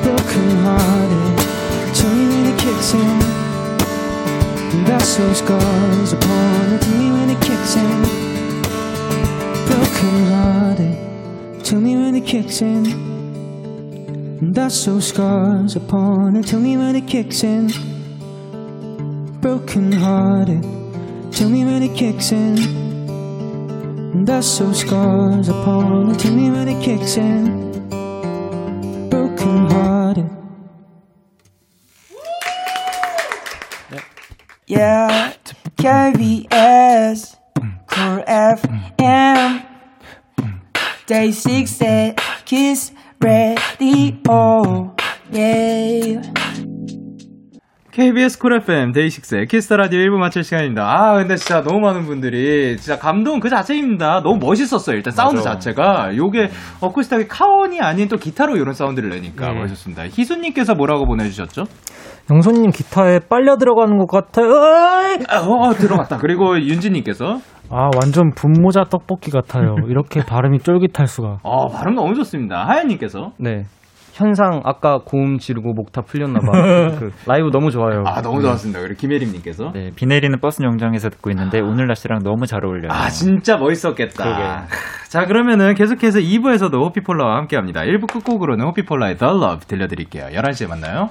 [0.03, 1.39] Broken hearted.
[1.95, 3.19] Tell me when it kicks in.
[4.87, 6.83] That's so scars upon it.
[6.83, 8.03] Tell me when it kicks in.
[9.69, 11.65] Broken hearted.
[11.65, 14.53] Tell me when it kicks in.
[14.53, 16.49] That's so scars upon it.
[16.49, 17.71] Tell me when it kicks in.
[19.41, 20.65] Broken hearted.
[21.31, 22.80] Tell me when it kicks in.
[24.31, 26.21] That's so scars upon it.
[26.21, 27.89] Tell me when it kicks in.
[29.11, 30.31] Broken hearted.
[34.69, 35.35] Yeah,
[35.77, 37.37] KVS,
[37.89, 39.67] Core FM,
[41.07, 44.95] Day 6 at Kiss Radio,
[45.33, 46.70] yeah.
[48.01, 50.85] KBS 쿨 FM 데이식스의 키스 더 라디오 1부 마칠 시간입니다.
[50.89, 54.23] 아, 근데 진짜 너무 많은 분들이 진짜 감동 그 자체입니다.
[54.23, 54.97] 너무 멋있었어요.
[54.97, 56.49] 일단 사운드 자체가 요게
[56.81, 60.05] 어쿠스틱이 카혼이 아닌 또 기타로 이런 사운드를 내니까 멋있습니다.
[60.05, 61.65] 희수님께서 뭐라고 보내주셨죠?
[62.31, 64.47] 영소님 기타에 빨려 들어가는 것 같아요.
[64.47, 65.19] 으이!
[65.29, 66.17] 아, 어, 들어갔다.
[66.17, 69.75] 그리고 윤지님께서 아, 완전 분모자 떡볶이 같아요.
[69.89, 71.41] 이렇게 발음이 쫄깃할 수가.
[71.43, 72.67] 어, 발음 너무 좋습니다.
[72.67, 73.65] 하연님께서 네.
[74.21, 76.53] 현상 아까 고음 지르고 목다 풀렸나 봐.
[77.01, 78.05] 그 라이브 너무 좋아요.
[78.07, 78.81] 아, 너무 좋았습니다.
[78.81, 82.93] 그리고 김혜림님께서 네, 비 내리는 버스 정장에서 듣고 있는데 오늘 날씨랑 너무 잘 어울려요.
[82.93, 84.67] 아, 진짜 멋있었겠다.
[85.09, 87.81] 자, 그러면은 계속해서 2부에서도 호피폴라와 함께 합니다.
[87.81, 90.27] 1부 끝곡으로는 호피폴라의 The Love 들려드릴게요.
[90.27, 91.09] 11시에 만나요.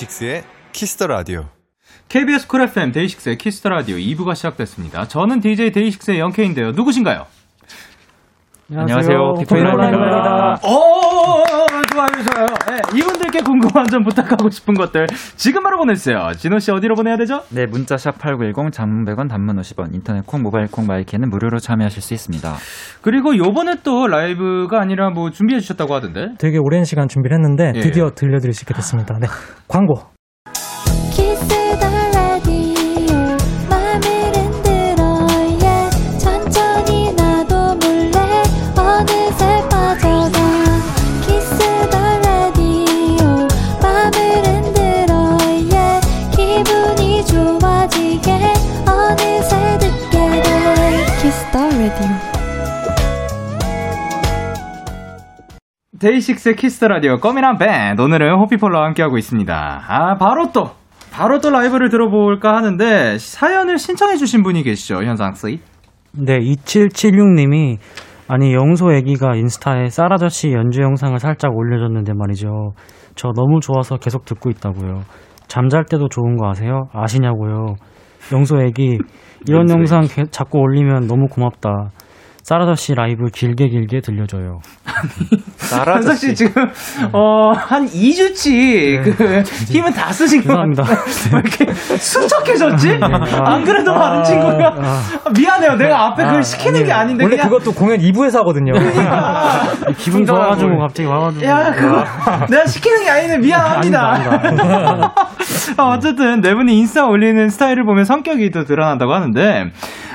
[0.00, 1.44] 데이식스의 키스 더 라디오.
[2.08, 5.06] KBS 쿨 FM 데이식스의 키스 더 라디오 2부가 시작됐습니다.
[5.06, 6.72] 저는 DJ 데이식스의 영케인데요.
[6.72, 7.26] 누구신가요?
[8.72, 10.60] 안녕하세요, 호피폴라입니다.
[10.64, 10.99] 오,
[12.08, 12.46] 좋아요.
[12.68, 16.30] 네, 이분들께 궁금한 점 부탁하고 싶은 것들 지금 바로 보내주세요.
[16.36, 17.42] 진호 씨 어디로 보내야 되죠?
[17.50, 22.02] 네, 문자 샵 8910 장문 100원 단문 50원 인터넷 콩 모바일 콩 마이케이는 무료로 참여하실
[22.02, 22.54] 수 있습니다.
[23.02, 26.28] 그리고 요번에 또 라이브가 아니라 뭐 준비해 주셨다고 하던데.
[26.38, 27.80] 되게 오랜 시간 준비를 했는데 예.
[27.80, 29.18] 드디어 들려드릴 수 있게 됐습니다.
[29.20, 29.26] 네,
[29.68, 30.19] 광고.
[56.00, 59.82] 데이식스의 키스 더 라디오 꺼미란 밴드 오늘은 호피폴라와 함께하고 있습니다.
[59.86, 60.70] 아 바로 또
[61.12, 65.60] 바로 또 라이브를 들어볼까 하는데 사연을 신청해 주신 분이 계시죠 현상 씨.
[66.12, 67.76] 네, 2776님이
[68.28, 72.72] 아니 영소 애기가 인스타에 쌀아저씨 연주 영상을 살짝 올려줬는데 말이죠.
[73.14, 75.02] 저 너무 좋아서 계속 듣고 있다고요.
[75.48, 76.84] 잠잘 때도 좋은 거 아세요?
[76.94, 77.74] 아시냐고요.
[78.32, 78.98] 영소 애기
[79.46, 81.90] 이런 영상 개- 자꾸 올리면 너무 고맙다.
[82.50, 84.58] 사라저 씨 라이브 길게 길게 들려줘요.
[85.84, 86.66] 현석 씨 지금
[87.12, 90.54] 어 한 2주치 그 힘은 다 쓰신 거.
[90.60, 92.98] 왜 이렇게 수척해졌지?
[93.44, 95.02] 안 그래도 많은 친구가 아,
[95.38, 95.76] 미안해요.
[95.76, 98.72] 내가 앞에 그걸 시키는 게 아닌데 원래 그냥 그것도 공연 2부에서 하거든요.
[99.96, 101.46] 기분 좋아가지고 갑자기 와가지고.
[101.46, 102.04] 야, 그거
[102.48, 105.12] 내가 시키는 게 아닌데 미안합니다.
[105.76, 109.66] 아, 어쨌든 네 분이 인스타 올리는 스타일을 보면 성격이 또 드러난다고 하는데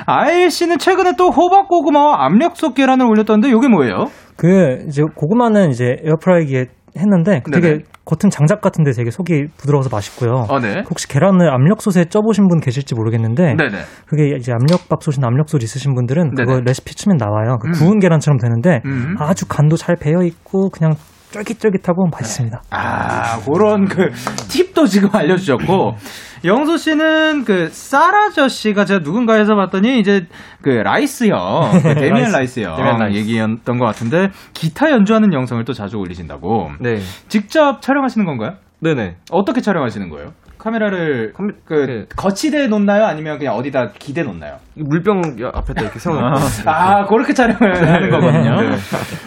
[0.04, 4.06] 아일 씨는 최근에 또 호박 고구마와 압력솥 계란을 올렸던데 이게 뭐예요?
[4.36, 6.66] 그 이제 고구마는 이제 에어프라이기에
[6.98, 7.78] 했는데 되게 네네.
[8.04, 10.46] 겉은 장작 같은데 되게 속이 부드러워서 맛있고요.
[10.48, 10.82] 어, 네.
[10.88, 13.78] 혹시 계란을 압력솥에 쪄보신 분 계실지 모르겠는데 네네.
[14.06, 16.64] 그게 이제 압력밥솥이나 압력솥 있으신 분들은 그거 네네.
[16.66, 17.58] 레시피 치면 나와요.
[17.60, 17.72] 그 음.
[17.72, 19.16] 구운 계란처럼 되는데 음.
[19.18, 20.94] 아주 간도 잘 배어 있고 그냥
[21.32, 22.62] 쫄깃쫄깃하고 맛있습니다.
[22.70, 24.10] 아, 그런 그
[24.48, 25.94] 팁도 지금 알려주셨고,
[26.44, 30.26] 영소 씨는 그 쌀아저씨가 제가 누군가에서 봤더니 이제
[30.62, 31.34] 그 라이스요,
[31.82, 32.60] 그 데미안 라이스.
[32.60, 33.18] 데미안 라이스.
[33.18, 36.70] 얘기였던 것 같은데 기타 연주하는 영상을 또 자주 올리신다고.
[36.80, 36.96] 네.
[37.28, 38.54] 직접 촬영하시는 건가요?
[38.80, 39.16] 네네.
[39.30, 40.32] 어떻게 촬영하시는 거예요?
[40.58, 41.32] 카메라를
[41.64, 42.04] 그 네.
[42.16, 43.04] 거치대 놓나요?
[43.04, 44.56] 아니면 그냥 어디다 기대 놓나요?
[44.74, 45.20] 물병
[45.54, 46.36] 앞에다 이렇게 세워놓고.
[46.66, 48.60] 아, 그렇게 촬영을 하는 거거든요.
[48.60, 48.76] 네.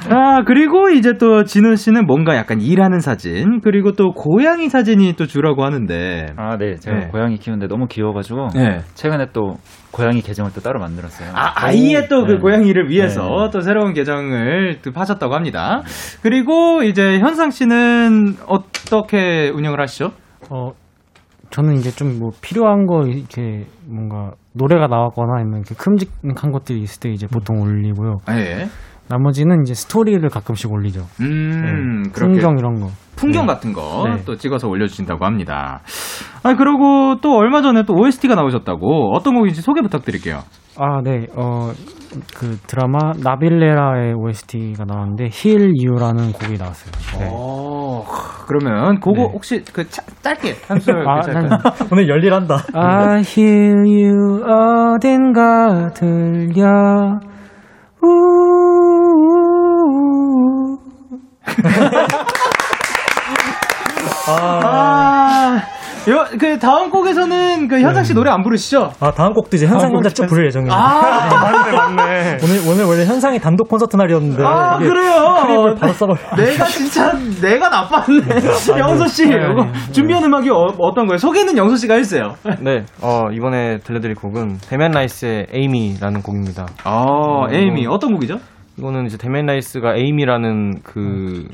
[0.10, 5.26] 아, 그리고 이제 또 진호 씨는 뭔가 약간 일하는 사진, 그리고 또 고양이 사진이 또
[5.26, 6.28] 주라고 하는데.
[6.38, 6.76] 아, 네.
[6.76, 7.08] 제가 네.
[7.08, 8.80] 고양이 키우는데 너무 귀여워가지고 네.
[8.94, 9.56] 최근에 또
[9.92, 11.32] 고양이 계정을 또 따로 만들었어요.
[11.34, 12.38] 아, 아이의 또그 네.
[12.38, 13.50] 고양이를 위해서 네.
[13.52, 15.82] 또 새로운 계정을 또 파셨다고 합니다.
[16.22, 20.12] 그리고 이제 현상 씨는 어떻게 운영을 하시죠?
[20.52, 20.72] 어,
[21.50, 27.00] 저는 이제 좀 뭐 필요한 거 이렇게 뭔가 노래가 나왔거나 아니면 이렇게 큼직한 것들이 있을
[27.00, 28.18] 때 이제 보통 올리고요.
[28.32, 28.68] 예.
[29.08, 31.02] 나머지는 이제 스토리를 가끔씩 올리죠.
[31.22, 32.88] 음, 네, 풍경 이런 거.
[33.20, 33.54] 풍경 네.
[33.54, 34.24] 같은 거 네.
[34.26, 35.82] 또 찍어서 올려주신다고 합니다.
[36.44, 40.40] 아, 그리고 또 얼마 전에 또 OST가 나오셨다고 어떤 곡인지 소개 부탁드릴게요.
[40.78, 41.26] 아, 네.
[41.36, 41.72] 어,
[42.38, 46.92] 그 드라마 나빌레라의 OST가 나왔는데 힐 유라는 곡이 나왔어요.
[47.20, 47.30] 네.
[47.30, 48.06] 오,
[48.48, 49.24] 그러면 그거 네.
[49.34, 51.60] 혹시 그 차- 짧게 한 소절 아, 괜찮을까요?
[51.92, 52.56] 오늘 열일한다.
[52.74, 54.44] I hear you
[54.96, 57.20] 어딘가 들려
[58.02, 58.08] 우
[64.38, 65.62] 아,
[66.08, 68.92] 요, 그 다음 곡에서는 그 현상 씨 노래 안 부르시죠?
[69.00, 70.76] 아 다음 곡도 이제 현상이 혼자 쭉 부를 예정입니다.
[70.76, 72.38] 아, 맞네, 맞네.
[72.44, 75.38] 오늘 오늘 원래 현상이 단독 콘서트 날이었는데 아 그래요.
[75.42, 76.18] 크립을 바로 써버려.
[76.38, 77.12] 내가 진짜
[77.42, 78.80] 내가 나빴네.
[78.80, 81.18] 영수 씨, 이거 준비한 음악이 어, 어떤 거예요?
[81.18, 82.36] 소개는 영수 씨가 해주세요.
[82.62, 82.86] 네.
[83.02, 86.66] 어, 이번에 들려드릴 곡은 데맨 라이스의 에이미라는 곡입니다.
[86.86, 88.38] 아, 에이미 어떤 곡이죠?
[88.78, 91.48] 이거는 이제 데미안 라이스가 에이미라는 그,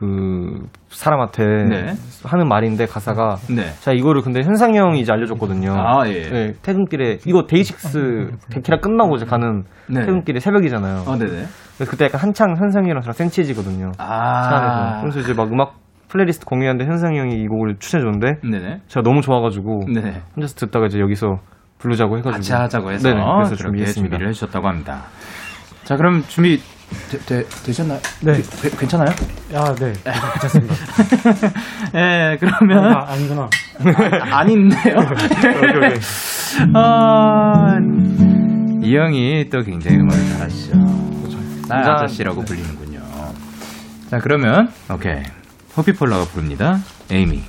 [0.00, 1.92] 그 사람한테 네.
[2.24, 3.70] 하는 말인데 가사가 네.
[3.80, 5.74] 자 이거를 근데 현상이 형이 이제 알려줬거든요.
[5.76, 6.22] 아, 예.
[6.22, 10.00] 네, 퇴근길에 이거 데이식스 데키라 끝나고 이제 가는 네.
[10.00, 11.04] 퇴근길에 새벽이잖아요.
[11.06, 11.44] 어, 네네.
[11.76, 13.92] 그래서 그때 약간 한창 현상이랑 저랑 센치해지거든요.
[13.98, 14.74] 차 안에서.
[14.74, 15.74] 아, 그래서 이제 막 음악
[16.08, 18.80] 플레이리스트 공유하는데 현상이 형이 이 곡을 추천해줬는데 네네.
[18.86, 20.22] 제가 너무 좋아가지고 네.
[20.34, 21.40] 혼자서 듣다가 이제 여기서
[21.76, 24.10] 부르자고 해가지고 같이 하자고 해서, 네네, 그래서 준비했습니다.
[24.10, 25.02] 준비를 해주셨다고 합니다.
[25.84, 26.58] 자, 그럼 준비
[27.10, 28.00] 되, 되, 되 셨나요?
[28.20, 28.34] 네.
[28.34, 29.10] 되- 되- 괜찮아요?
[29.54, 29.92] 아, 네.
[30.02, 30.74] 괜찮습니다.
[31.94, 33.48] 예, 그러면 아, 아니구나.
[34.32, 34.96] 아, 아닌데요.
[36.74, 37.76] 아,
[38.82, 40.76] 이 형이 또 굉장히 음악을 잘하시죠.
[41.68, 43.00] 나 진짜- 아저씨라고 불리는군요.
[44.10, 45.22] 자, 그러면 오케이.
[45.76, 46.78] 호피폴라가 부릅니다.
[47.10, 47.44] 에이미.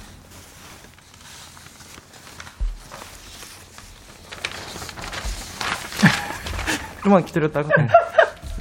[7.04, 7.70] 좀만 기다렸다가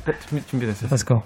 [0.06, 0.12] 네.
[0.12, 0.90] 네, 준비, 준비됐어요.
[0.90, 1.24] Let's go.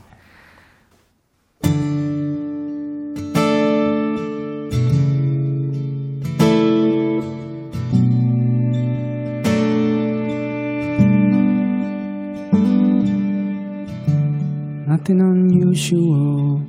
[14.87, 16.61] Nothing unusual,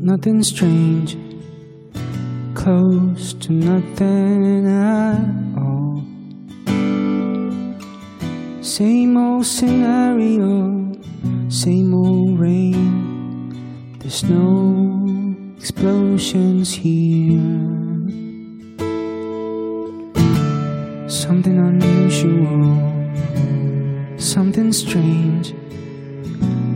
[0.00, 1.16] nothing strange,
[2.54, 5.18] close to nothing at
[5.58, 5.93] all.
[8.65, 10.91] Same old scenario,
[11.49, 13.53] same old rain.
[13.99, 17.37] There's no explosions here.
[21.07, 22.81] Something unusual,
[24.17, 25.53] something strange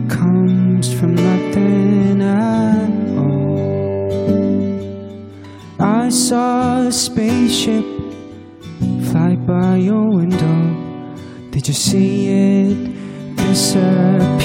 [0.08, 2.88] comes from nothing at
[3.18, 4.30] all.
[5.80, 7.84] I saw a spaceship
[9.10, 10.69] fly by your window.
[11.50, 14.40] Did you see it disappear?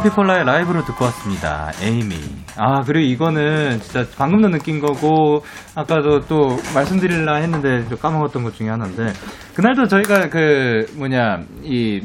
[0.00, 1.70] 퍼피폴라의 라이브로 듣고 왔습니다.
[1.82, 2.14] 에이미.
[2.56, 5.42] 아, 그리고 이거는 진짜 방금도 느낀 거고,
[5.74, 9.12] 아까도 또 말씀드리려 했는데 좀 까먹었던 것 중에 하나인데,
[9.54, 12.00] 그날도 저희가 그, 뭐냐, 이,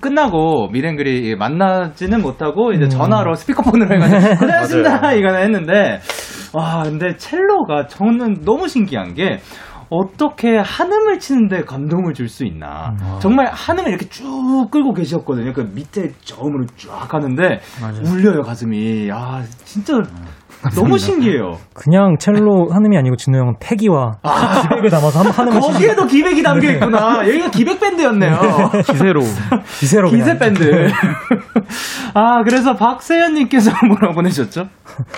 [0.00, 6.00] 끝나고 미랭글이 만나지는 못하고 이제 전화로 스피커폰으로 해가지고 고생하셨습니다 이거는 했는데
[6.52, 9.40] 와 근데 첼로가 저는 너무 신기한 게
[9.98, 12.94] 어떻게 한음을 치는데 감동을 줄 수 있나.
[13.20, 15.52] 정말 한음을 이렇게 쭉 끌고 계셨거든요.
[15.52, 17.60] 그 밑에 저음으로 쫙 하는데
[18.04, 19.10] 울려요 가슴이.
[19.12, 20.02] 아 진짜
[20.74, 21.58] 너무 신기해요.
[21.74, 24.12] 그냥 첼로 한음이 아니고 진우 형은 패기와
[24.62, 27.18] 기백을 담아서 한 한음을 거기에도 기백이 담겨 있구나.
[27.26, 28.38] 여기가 기백 밴드였네요.
[28.86, 29.20] 기세로.
[29.78, 30.24] 기세로 그냥.
[30.24, 30.88] 기세 밴드.
[32.14, 34.66] 아, 그래서 박세현님께서 뭐라고 보내셨죠?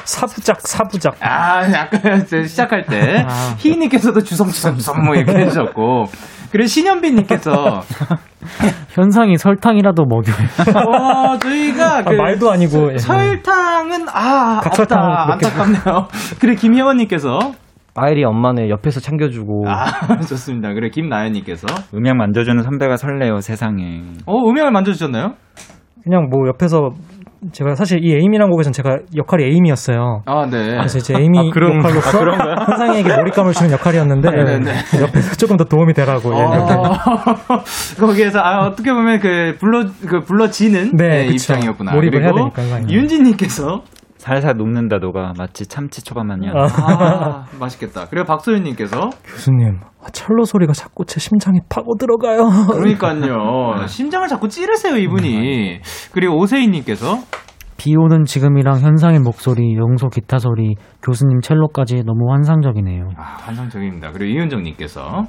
[0.05, 1.17] 사부작 사부작.
[1.21, 3.27] 아, 아까 이제 시작할 때.
[3.59, 6.07] 희희님께서도 주섬주섬 주섬 뭐 이렇게 해주셨고.
[6.53, 7.83] 그리고 신현빈님께서,
[8.91, 10.37] 현상이 설탕이라도 먹여요.
[10.77, 12.99] 어, 저희가 아, 그 말도 아니고 예.
[12.99, 15.47] 설탕은, 아, 개.
[15.47, 16.09] 안타깝네요.
[16.41, 17.39] 그리고 김혜원님께서,
[17.95, 19.65] 아이리 엄마는 옆에서 챙겨주고.
[19.69, 20.73] 아, 좋습니다.
[20.75, 24.03] 그리고 김나연님께서, 음향 만져주는 선배가 설레요 세상에.
[24.27, 25.35] 어, 음향을 만져주셨나요?
[26.05, 26.91] 그냥 뭐 옆에서
[27.53, 30.23] 제가 사실 이 에이미란 곡에서는 제가 역할이 에이미였어요.
[30.27, 30.77] 아, 네.
[30.77, 32.19] 그래서 이제 에이미 그런- 역할로서
[32.67, 34.71] 현상에게 몰입감을 주는 역할이었는데 네네네.
[35.03, 36.43] 옆에서 조금 더 도움이 되라고 예.
[36.43, 36.93] 어,
[38.01, 41.27] 거기에서 아 어떻게 보면 그 불러 그 불러지는 네, 네.
[41.27, 41.93] 입장이었구나.
[41.93, 42.91] 몰입을 해야 그리고 되니까, 항상.
[42.91, 43.83] 윤진님께서
[44.27, 46.53] 살살 녹는다 너가 마치 참치 초밥 마냥.
[46.57, 46.67] 아.
[46.67, 48.07] 아 맛있겠다.
[48.11, 52.49] 그리고 박소연님께서 교수님 아, 첼로 소리가 자꾸 제 심장에 파고 들어가요.
[52.73, 55.79] 그러니까요 심장을 자꾸 찌르세요 이분이.
[56.13, 57.19] 그리고 오세희님께서
[57.77, 60.75] 비 오는 지금이랑 현상의 목소리, 영소 기타 소리,
[61.05, 63.11] 교수님 첼로까지 너무 환상적이네요.
[63.17, 64.11] 아 환상적입니다.
[64.11, 65.23] 그리고 이은정님께서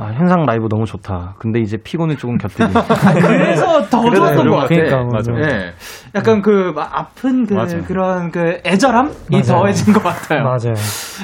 [0.00, 1.34] 아, 현상 라이브 너무 좋다.
[1.40, 2.68] 근데 이제 피곤은 조금 곁들이.
[3.20, 4.68] 그래서 더 그래서 좋았던 것 같아.
[4.68, 5.32] 그러니까, 맞아.
[5.40, 5.72] 예,
[6.14, 7.78] 약간 그막 아픈 그 맞아.
[7.82, 9.42] 그런 그 애절함이 맞아요.
[9.42, 10.44] 더해진 것 같아요.
[10.44, 10.74] 맞아요.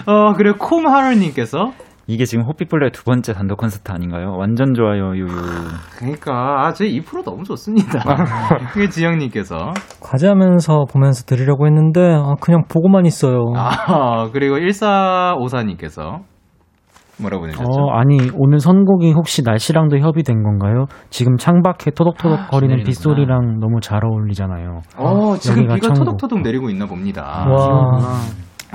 [0.06, 1.70] 어 그리고 콤하루님께서
[2.08, 4.34] 이게 지금 호피폴라의 두 번째 단독 콘서트 아닌가요?
[4.36, 5.28] 완전 좋아요 유유.
[5.96, 6.32] 그러니까
[6.66, 8.00] 아, 저희 2% 너무 좋습니다.
[8.74, 13.52] 그게 지영님께서 과제하면서 보면서 들으려고 했는데 아, 그냥 보고만 있어요.
[13.56, 16.22] 아 그리고 1454님께서
[17.18, 17.64] 뭐라고 보내셨죠?
[17.68, 20.86] 어, 아니, 오늘 선곡이 혹시 날씨랑도 협의된 건가요?
[21.10, 22.84] 지금 창밖에 토독토독 거리는 아, 비 내리는구나.
[22.84, 24.80] 빗소리랑 너무 잘 어울리잖아요.
[24.96, 26.04] 어, 지금 여기가 비가 천국.
[26.04, 27.46] 토독토독 내리고 있나 봅니다.
[27.48, 28.20] 와.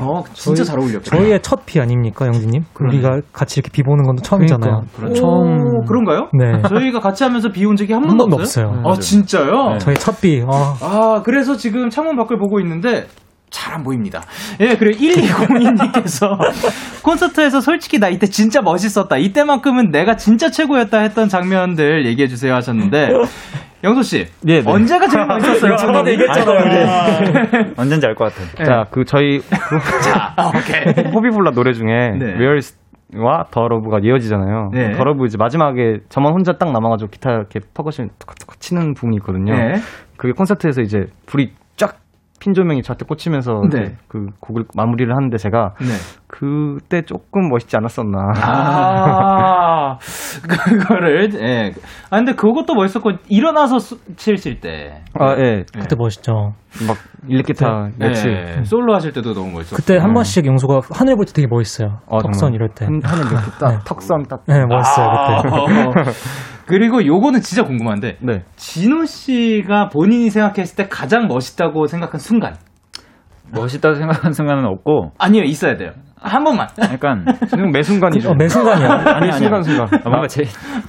[0.02, 1.18] 어 진짜 저희- 잘 어울렸겠다.
[1.18, 2.64] 저희의 첫 비 아닙니까, 영진님?
[2.80, 4.82] 우리가 같이 이렇게 비 보는 건 처음이잖아요.
[4.96, 6.30] 그러니까, 오, 처음 그런가요?
[6.32, 6.62] 네.
[6.70, 8.68] 저희가 같이 하면서 비 온 적이 한 한 번도 없어요?
[8.68, 8.84] 없어요.
[8.90, 9.78] 아 진짜요?
[9.80, 10.42] 저희 첫 비.
[10.48, 13.08] 아, 아 그래서 지금 창문 밖을 보고 있는데
[13.50, 14.22] 잘 안 보입니다.
[14.60, 16.38] 예, 그리고 1202님께서
[17.04, 19.18] 콘서트에서 솔직히 나 이때 진짜 멋있었다.
[19.18, 23.10] 이때만큼은 내가 진짜 최고였다 했던 장면들 얘기해 주세요 하셨는데
[23.84, 24.70] 영소 씨, 네, 네.
[24.70, 25.76] 언제가 제일 멋있었어요?
[25.78, 27.74] 저번에 얘기했잖아요.
[27.78, 28.66] 언젠지 알 것 같아요.
[28.66, 31.06] 자, 그 저희 자, 아, 오케이.
[31.14, 31.86] 호피폴라 노래 중에
[32.18, 32.26] 네.
[32.34, 32.78] Where is
[33.18, 34.70] 와 The Love가 이어지잖아요.
[34.74, 34.92] 네.
[34.92, 39.54] The Love 이제 마지막에 저만 혼자 딱 남아가지고 기타 이렇게 퍼커션 툭툭 치는 부분이 있거든요.
[39.56, 39.76] 네.
[40.18, 41.96] 그게 콘서트에서 이제 불이 쫙
[42.40, 43.96] 핀 조명이 저한테 꽂히면서 네.
[44.08, 45.88] 그 곡을 마무리를 하는데 제가 네.
[46.28, 48.18] 그때 조금 멋있지 않았었나.
[48.38, 49.98] 아,
[50.48, 51.74] 그거를, 예.
[52.10, 55.02] 아, 근데 그것도 멋있었고, 일어나서 수- 칠 때.
[55.20, 55.64] 아, 예.
[55.74, 56.54] 그때 멋있죠.
[56.88, 58.28] 막 일렉기타 네, 역시
[58.64, 59.76] 솔로 하실 때도 너무 멋있었고.
[59.78, 61.98] 그때 한 번씩 영소가 하늘 볼 때 되게 멋있어요.
[62.08, 62.56] 어, 턱선 정말.
[62.56, 62.86] 이럴 때.
[62.86, 63.78] 한, 하늘 이렇게 딱 네.
[63.86, 64.44] 턱선 딱.
[64.48, 66.12] 네, 멋있어요 그때.
[66.70, 68.44] 아, 그리고 요거는 진짜 궁금한데, 네.
[68.56, 72.56] 진호 씨가 본인이 생각했을 때 가장 멋있다고 생각한 순간.
[73.52, 75.92] 멋있다고 생각하는 순간은 없고, 아니요, 있어야 돼요.
[76.22, 76.68] 한 번만.
[76.92, 78.30] 약간, 지금 매 순간이죠.
[78.30, 79.16] 어, 매 순간이야.
[79.16, 79.88] 아니, 순간 순간.
[79.88, 80.44] 아, 뭔가 제,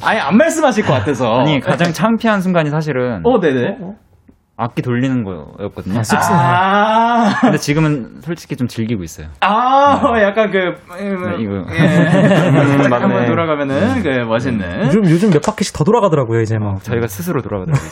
[0.04, 1.32] 아니, 안 말씀하실 것 같아서.
[1.32, 3.78] 아니, 가장 창피한 순간이 사실은, 어, 네네.
[4.60, 6.02] 악기 돌리는 거였거든요.
[6.12, 9.28] 아, 근데 지금은 솔직히 좀 즐기고 있어요.
[9.40, 10.58] 아, 약간 그,
[10.98, 11.64] 네, 이거.
[11.72, 12.78] 예.
[12.82, 13.04] 딱 맞네.
[13.04, 14.86] 한번 돌아가면은, 그, 멋있는.
[14.86, 16.84] 요즘 요즘 몇 바퀴씩 더 돌아가더라고요 이제 막.
[16.84, 17.90] 저희가 스스로 돌아가더라고요.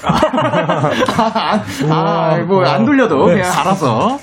[1.90, 4.18] 아, 뭐, 안 돌려도 그냥 알아서.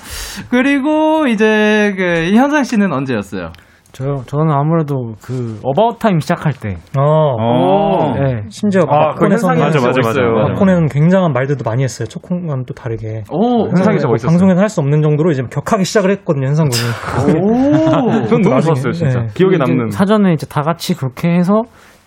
[0.48, 3.52] 그리고 이제, 그, 현상 씨는 언제였어요?
[3.96, 6.76] 저 저는 아무래도 그 About Time 시작할 때.
[6.98, 7.32] 어.
[7.32, 8.12] 오.
[8.12, 8.42] 네.
[8.50, 9.94] 심지어 아, 그 현상이 멋있어요.
[10.04, 10.20] 맞아.
[10.20, 12.06] 막콘에는 굉장한 말들도 많이 했어요.
[12.06, 13.22] 첫콘과는 또 다르게.
[13.30, 14.30] 오, 현상이 뭐 멋있었어요.
[14.32, 17.40] 방송에는 할 수 없는 정도로 이제 격하게 시작을 했거든요 현상군이.
[17.40, 18.26] 오.
[18.26, 19.20] 전 너무 좋았어요, 진짜.
[19.20, 19.26] 네.
[19.32, 19.88] 기억에 남는.
[19.88, 21.62] 사전에 이제 다 같이 그렇게 해서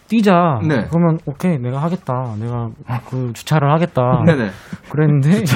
[0.08, 0.60] 뛰자.
[0.68, 0.86] 네.
[0.92, 2.36] 그러면 오케이 내가 하겠다.
[2.40, 2.68] 내가
[3.10, 4.22] 그 주차를 하겠다.
[4.28, 4.50] 네네.
[4.92, 5.56] 그랬는데 이제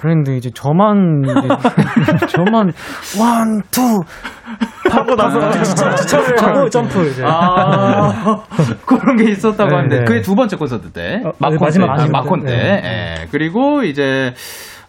[0.00, 2.72] 그랬는데 이제 저만 이제 저만
[3.18, 4.00] 원투
[4.90, 7.22] 하고 나서 하고 점프 이제.
[7.26, 8.42] 아,
[8.86, 10.04] 그런 게 있었다고 네, 하는데, 네.
[10.04, 11.20] 그게 두 번째 콘서트 때.
[11.24, 11.90] 어, 마콘 마지막, 때.
[11.92, 12.46] 아, 마지막 마콘 때.
[12.46, 12.82] 때.
[12.84, 13.26] 예.
[13.32, 14.32] 그리고 이제,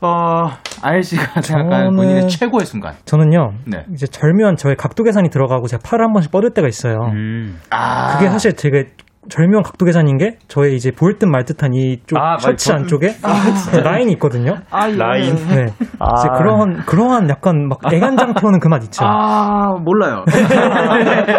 [0.01, 0.49] 어,
[0.83, 2.93] 아일 씨가 생각한 저는- 본인의 최고의 순간.
[3.05, 3.53] 저는요.
[3.65, 3.83] 네.
[3.93, 6.95] 이제 절묘한 저의 각도 계산이 들어가고 제가 팔을 한 번씩 뻗을 때가 있어요.
[7.13, 7.59] 음.
[7.71, 8.17] 아.
[8.17, 8.91] 그게 사실 되게
[9.29, 13.07] 절묘한 각도 계산인 게 저의 이제 보일 듯 말 듯한 이쪽 아, 셔츠 맞- 안쪽에
[13.07, 14.55] 네, 라인이 있거든요.
[14.71, 15.35] 라인.
[15.47, 15.65] 네.
[15.79, 19.03] 이제 그러한 그러한 약간 막 애간장 타는 그 맛 있죠.
[19.05, 20.23] 아, 몰라요.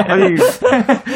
[0.09, 0.35] 아니,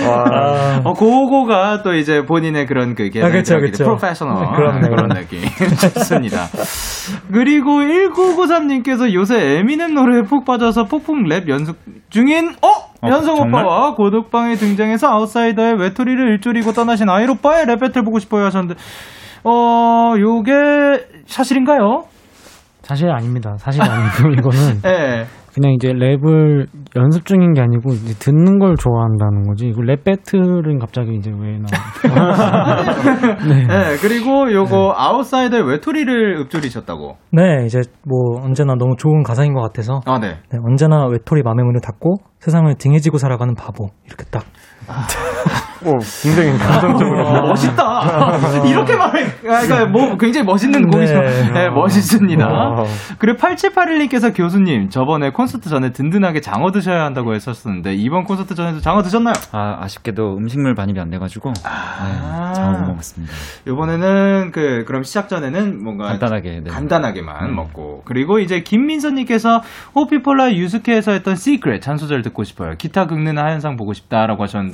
[0.09, 0.81] 와.
[0.85, 3.85] 어, 그거가 또 이제 본인의 그런 그 아, 그쵸, 그쵸.
[3.85, 5.41] 프로페셔널 네, 그럼요, 그런 느낌
[5.95, 6.47] 좋습니다.
[7.33, 11.77] 그리고 1993님께서 요새 에미넴 노래에 푹 빠져서 폭풍 랩 연습
[12.11, 13.65] 중인 어 어, 현성 정말?
[13.65, 18.81] 오빠와 고독방에 등장해서 아웃사이더의 외톨이를 읊조리고 떠나신 아일 오빠의 랩 배틀 보고 싶어요 하셨는데
[19.45, 20.53] 어 요게
[21.27, 22.05] 사실인가요?
[22.83, 23.57] 사실 아닙니다.
[23.59, 25.27] 사실 아니고 이거는 예.
[25.55, 29.67] 그냥 이제 랩을 연습 중인 게 아니고 이제 듣는 걸 좋아한다는 거지.
[29.67, 31.67] 이거 랩 배틀은 갑자기 이제 왜 나?
[33.47, 33.63] 네.
[33.63, 37.17] 예, 그리고 요거 아웃사이더의 외톨이를 읊조리셨다고.
[37.33, 40.39] 네, 이제 뭐 언제나 너무 좋은 가사인 것 같아서 아, 네.
[40.51, 44.45] 네, 언제나 외톨이 맘의 문을 닫고 세상을 등에 지고 살아가는 바보 이렇게 딱.
[45.85, 47.27] 오, 굉장히 감정적으로.
[47.27, 48.39] 어, 멋있다.
[48.67, 49.25] 이렇게 말해.
[49.25, 51.51] 아, 그러니까 뭐 굉장히 멋있는 곡이지만, 네.
[51.53, 52.47] 네, 멋있습니다.
[52.47, 52.85] 와.
[53.19, 59.03] 그리고 8781님께서 교수님, 저번에 콘서트 전에 든든하게 장어 드셔야 한다고 했었는데, 이번 콘서트 전에도 장어
[59.03, 59.35] 드셨나요?
[59.53, 63.33] 아, 아쉽게도 음식물 반입이 안 돼가지고, 네, 장어 못 먹었습니다.
[63.67, 66.07] 이번에는 그, 그럼 시작 전에는 뭔가.
[66.07, 66.71] 간단하게, 네.
[66.71, 67.57] 간단하게만 음.
[67.57, 68.03] 먹고.
[68.05, 69.63] 그리고 이제 김민서님께서
[69.97, 72.75] 호피폴라 유스케에서 했던 Secret 한 소절 듣고 싶어요.
[72.79, 74.72] 기타 긁는 하현상 보고 싶다라고 하셨는데,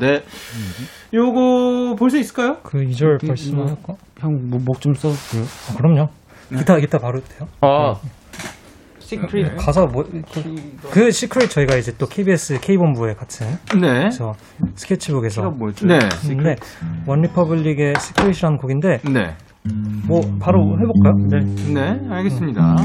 [1.12, 2.56] 요거 볼 수 있을까요?
[2.62, 3.94] 그 2절 뭐, 말씀할까?
[4.18, 5.44] 형뭐목 좀 써주세요.
[5.70, 6.08] 아, 그럼요.
[6.56, 7.48] 기타 기타 바로 돼요?
[7.60, 7.94] 아,
[8.98, 9.56] Secret.
[9.56, 13.46] 가사 뭐 그 Secret 저희가 이제 또 KBS K본부에 같은
[13.80, 14.00] 네.
[14.00, 14.34] 그래서
[14.74, 15.50] 스케치북에서
[15.84, 15.98] 네.
[15.98, 16.56] 네.
[17.06, 19.34] OneRepublic의 Secret이라는 곡인데 네.
[20.06, 21.14] 뭐 바로 해볼까요?
[21.28, 21.40] 네.
[21.74, 22.76] 네, 알겠습니다.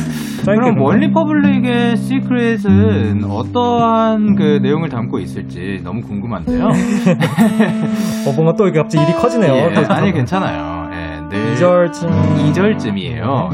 [0.43, 0.81] 짧게 그럼?
[0.81, 6.65] OneRepublic의 Secret은 어떠한 그 내용을 담고 있을지 너무 궁금한데요.
[8.27, 9.53] 어 뭔가 또 이게 갑자기 일이 커지네요.
[9.53, 10.89] 예, 아니 괜찮아요.
[10.91, 13.49] 예, 늘 2절쯤 2절쯤이에요.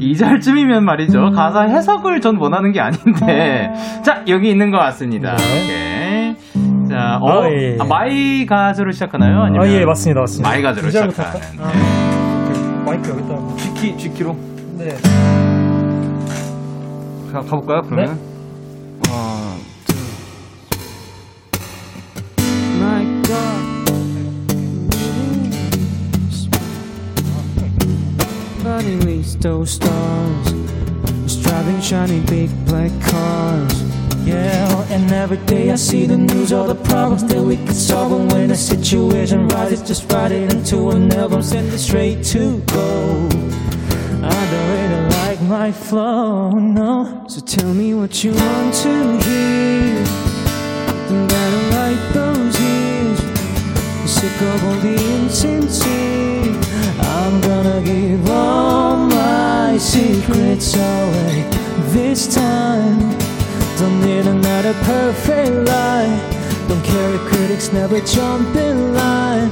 [0.00, 1.30] 2절쯤이면 말이죠.
[1.30, 3.70] 가사 해석을 전 원하는 게 아닌데.
[4.04, 5.34] 자, 여기 있는 것 같습니다.
[5.34, 6.34] 오케이.
[6.88, 7.76] 자, 어, 아, 예, 예.
[7.78, 9.42] 아, 마이 가수로 시작하나요?
[9.42, 10.48] 아니면 아 예 맞습니다 맞습니다.
[10.48, 11.58] 마이 가수로 2절부터 시작하는.
[11.60, 11.72] 할까?
[11.72, 12.07] 네.
[12.98, 13.56] 마이크 여기다.
[13.56, 14.36] G키, G키로.
[14.76, 14.96] 네.
[17.32, 18.18] 가, 가볼까요, 그러면?
[19.04, 19.58] 하나,
[22.78, 23.68] My God.
[28.64, 30.54] Running these those stars.
[31.26, 33.87] is driving shiny big black cars.
[34.24, 38.12] Yeah, and every day I see the news, all the problems that we could solve.
[38.12, 42.60] And when a situation rises, just write it into an album, send it straight to
[42.66, 43.28] go.
[44.22, 47.24] I don't really like my flow, no.
[47.28, 50.04] So tell me what you want to hear.
[51.10, 53.18] And gotta write those ears.
[54.10, 56.08] Sick of all the insincere.
[57.00, 61.46] I'm gonna give all my secrets away
[61.92, 63.27] this time.
[63.78, 66.10] Don't need another perfect lie.
[66.68, 69.50] Don't care if critics never jump in line.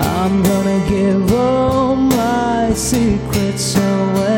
[0.00, 4.32] I'm gonna give all my secrets away.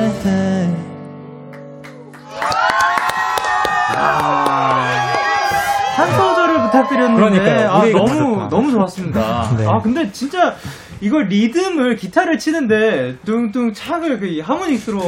[6.85, 7.71] 부탁드렸는데 그러니까요.
[7.71, 8.49] 아, 너무 부족하.
[8.49, 9.57] 너무 좋았습니다.
[9.59, 9.67] 네.
[9.67, 10.55] 아 근데 진짜
[11.01, 15.01] 이걸 리듬을 기타를 치는데 뚱뚱 창을 그 하모닉스로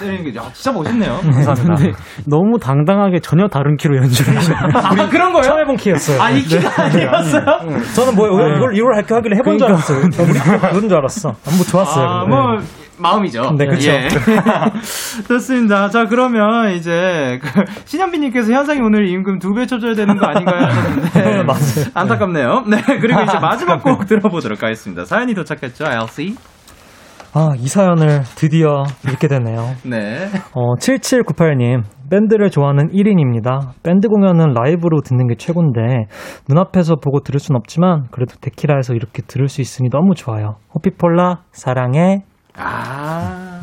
[0.00, 1.20] 때리는 게 야, 진짜 멋있네요.
[1.22, 1.74] 감사합니다.
[1.76, 1.92] 근데
[2.26, 4.52] 너무 당당하게 전혀 다른 키로 연주를 하셔.
[4.74, 5.42] 아 그런 거예요?
[5.42, 6.20] 처음 해본 키였어요.
[6.20, 7.44] 아 이 키가 아니었어요?
[7.94, 9.66] 저는 뭐 이걸 이걸 할까 하길래 해본 줄 그러니까.
[9.66, 9.98] 알았어요.
[10.28, 10.38] 우리
[10.70, 11.28] 그런 줄 알았어.
[11.30, 12.04] 아, 뭐 좋았어요.
[12.04, 12.34] 아, 근데.
[12.36, 12.56] 뭐
[12.98, 13.52] 마음이죠.
[13.58, 13.90] 네, 그쵸.
[13.90, 14.08] 예.
[15.28, 15.88] 좋습니다.
[15.90, 17.48] 자, 그러면 이제 그
[17.84, 20.64] 신현빈님께서 현상이 오늘 임금 두 배 쳐줘야 되는 거 아닌가요?
[20.66, 21.86] 하셨는데 맞아요.
[21.94, 22.64] 안타깝네요.
[22.68, 25.04] 네, 그리고 이제 마지막 곡 들어보도록 하겠습니다.
[25.04, 26.34] 사연이 도착했죠, LC?
[27.36, 29.74] 아, 이 사연을 드디어 읽게 되네요.
[29.84, 30.28] 네.
[30.52, 33.70] 어, 7798님, 밴드를 좋아하는 1인입니다.
[33.82, 35.80] 밴드 공연은 라이브로 듣는 게 최고인데,
[36.48, 40.58] 눈앞에서 보고 들을 순 없지만, 그래도 데키라에서 이렇게 들을 수 있으니 너무 좋아요.
[40.76, 42.18] 호피폴라, 사랑해.
[42.56, 43.62] 아.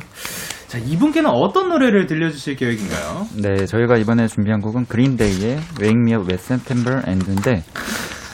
[0.67, 3.27] 자, 이분께는 어떤 노래를 들려주실 계획인가요?
[3.41, 7.63] 네, 저희가 이번에 준비한 곡은 그린데이의 Wake Me Up When September End인데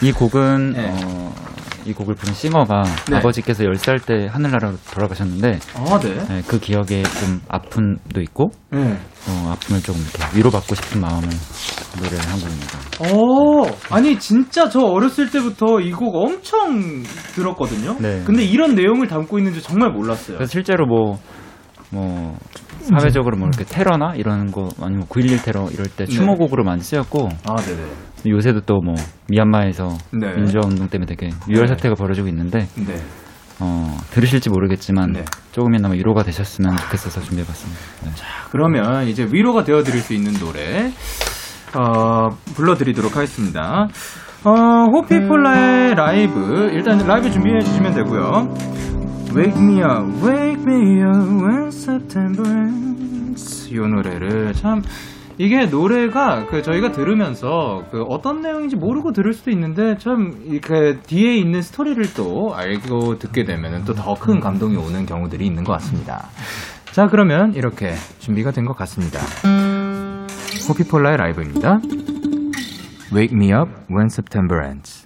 [0.04, 0.92] 이 곡은 네.
[1.04, 1.34] 어,
[1.88, 3.18] 이 곡을 부른 싱어가 네.
[3.18, 6.16] 아버지께서 10살 때 하늘나라로 돌아가셨는데 아, 네.
[6.28, 8.98] 네, 그 기억에 좀 아픔도 있고 네.
[9.30, 11.28] 어, 아픔을 조금 이렇게 위로받고 싶은 마음을
[11.98, 12.80] 노래를 한 곡입니다.
[13.00, 17.96] 어, 아니, 진짜 저 어렸을 때부터 이 곡 엄청 들었거든요?
[18.00, 18.22] 네.
[18.26, 20.46] 근데 이런 내용을 담고 있는지 정말 몰랐어요.
[20.46, 21.18] 실제로 뭐,
[21.90, 22.38] 뭐,
[22.82, 26.12] 사회적으로 뭐 이렇게 테러나 이런 거 아니면 9.11 테러 이럴 때 네.
[26.12, 27.82] 추모곡으로 많이 쓰였고 아, 네네.
[28.26, 28.96] 요새도 또 뭐
[29.30, 30.34] 미얀마에서 네.
[30.36, 31.68] 민주화 운동 때문에 되게 유혈 네.
[31.68, 32.96] 사태가 벌어지고 있는데 네.
[33.60, 35.26] 어, 들으실지 모르겠지만 네.
[35.52, 37.82] 조금이나마 위로가 되셨으면 좋겠어서 준비해봤습니다.
[38.06, 38.12] 네.
[38.52, 40.92] 그러면 이제 위로가 되어드릴 수 있는 노래
[41.76, 43.88] 어, 불러드리도록 하겠습니다.
[44.44, 44.52] 어,
[44.94, 48.54] 호피폴라의 라이브 일단 라이브 준비해 주시면 되고요.
[49.36, 53.70] Wake me up, wake me up when September ends.
[53.70, 54.82] 이 노래를 참
[55.40, 61.36] 이게 노래가 그 저희가 들으면서 그 어떤 내용인지 모르고 들을 수도 있는데 참 이렇게 뒤에
[61.38, 66.28] 있는 스토리를 또 알고 듣게 되면 또 더 큰 감동이 오는 경우들이 있는 것 같습니다.
[66.92, 69.20] 자 그러면 이렇게 준비가 된 것 같습니다.
[70.68, 71.80] 호피폴라의 라이브입니다.
[73.14, 75.06] Wake me up when September ends.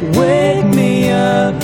[0.00, 1.60] Wake me up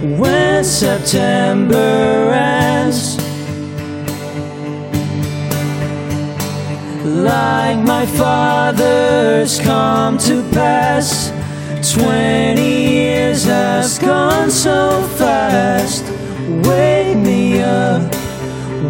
[0.00, 3.16] when September ends.
[7.04, 11.32] Like my father's come to pass.
[11.92, 16.04] Twenty years has gone so fast.
[16.68, 18.14] Wake me up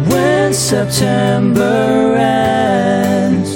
[0.07, 3.49] when September ends.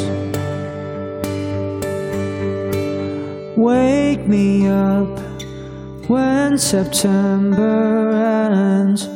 [3.56, 5.19] Wake me up
[6.10, 9.08] when September ends.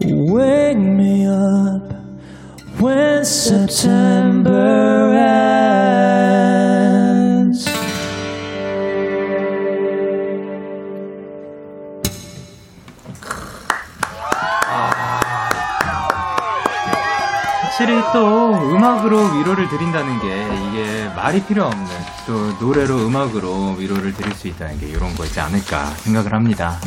[0.00, 1.82] Wake me up
[2.80, 5.79] when September ends.
[17.80, 20.28] 확실히 또 음악으로 위로를 드린다는 게
[20.68, 21.86] 이게 말이 필요 없는
[22.26, 26.78] 또 노래로 음악으로 위로를 드릴 수 있다는 게 이런 거있지 않을까 생각을 합니다.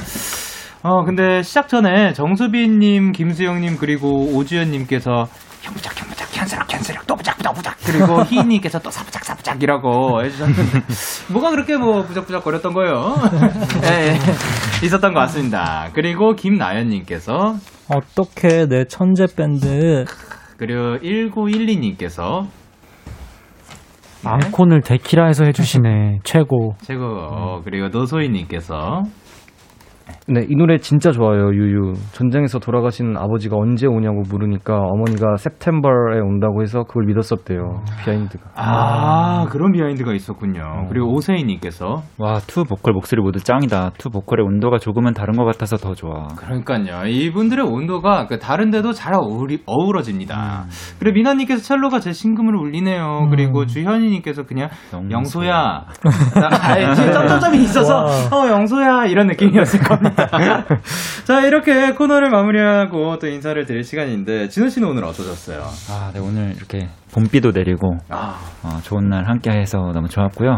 [0.84, 5.26] 어 근데 시작 전에 정수빈님, 김수영님 그리고 오주연님께서
[5.62, 10.82] 형부작 형부작 캔슬락 캔슬락 또 부작 부작 부작 그리고 희인님께서 또 사부작 사부작이라고 해주셨는데
[11.30, 13.16] 뭐가 그렇게 뭐 부작부작 거렸던 거예요?
[13.89, 14.86] 예, 예.
[14.86, 15.89] 있었던 것 같습니다.
[15.94, 17.56] 그리고 김나연님께서
[17.89, 20.06] 어떻게 내 천재 밴드
[20.58, 22.47] 그리고 1912님께서
[24.26, 26.20] 앵콜을 데키라에서 해주시네.
[26.24, 26.76] 최고.
[26.82, 29.04] 최고 어, 그리고 노소희님께서
[30.26, 31.93] 네, 이 노래 진짜 좋아요, 유유.
[32.13, 37.84] 전쟁에서 돌아가신 아버지가 언제 오냐고 물으니까 어머니가 september에 온다고 해서 그걸 믿었었대요.
[38.03, 38.51] behind가.
[38.55, 40.86] 아 그런 behind가 있었군요.
[40.88, 43.91] 그리고 오세희님께서 와, 투 보컬 목소리 모두 짱이다.
[43.97, 46.28] 투 보컬의 온도가 조금은 다른 것 같아서 더 좋아.
[46.38, 47.05] 그러니까요.
[47.05, 50.67] 이분들의 온도가 그 다른데도 잘 어우리, 어우러집니다.
[50.99, 53.28] 그리고 미나님께서 첼로가 제 심금을 울리네요.
[53.30, 54.69] 그리고 주현이님께서 그냥
[55.11, 55.84] 영소야.
[56.61, 60.12] 아예 점점점이 있어서 어 영소야 이런 느낌이었을 겁니다.
[61.26, 65.61] 자 이렇게 코너를 마무리하고 또 인사를 드릴 시간인데 진호 씨는 오늘 어떠셨어요?
[65.89, 68.39] 아, 네, 오늘 이렇게 봄비도 내리고, 아.
[68.64, 70.57] 어, 좋은 날 함께 해서 너무 좋았고요.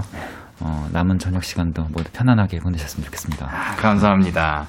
[0.62, 3.46] 어, 남은 저녁 시간도 모두 편안하게 보내셨으면 좋겠습니다.
[3.52, 4.66] 아, 감사합니다.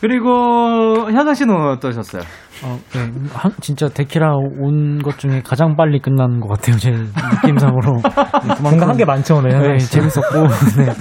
[0.00, 2.22] 그리고 현아 씨는 어떠셨어요?
[2.64, 3.00] 어, 네,
[3.34, 6.76] 한- 진짜 데키라 온 것 중에 가장 빨리 끝난 것 같아요.
[6.78, 8.00] 제 느낌상으로.
[8.62, 9.50] 뭔가 한 게 많죠 오늘.
[9.50, 10.46] 네, 재밌었고.
[10.80, 10.92] 네.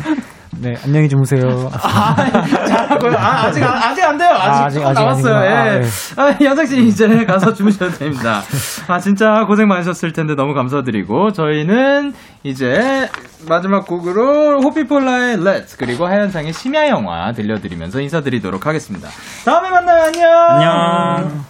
[0.61, 1.69] 네, 안녕히 주무세요.
[1.71, 3.17] 잘하고요.
[3.17, 4.29] 아, 아직, 안- 아직 안 돼요.
[4.31, 5.43] 아직, 아, 아직 남았어요.
[5.45, 5.83] 예.
[6.15, 8.41] 아, 아, 연상 씨 이제 가서 주무셔도 됩니다.
[8.87, 13.09] 아, 진짜 고생 많으셨을 텐데 너무 감사드리고, 저희는 이제
[13.47, 19.09] 마지막 곡으로 호피폴라의 Let's, 그리고 하현상의 심야 영화 들려드리면서 인사드리도록 하겠습니다.
[19.43, 20.03] 다음에 만나요.
[20.05, 20.31] 안녕.
[20.31, 21.45] 안녕.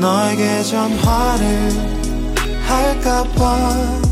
[0.00, 1.70] 너에게 전화를
[2.66, 4.11] 할까봐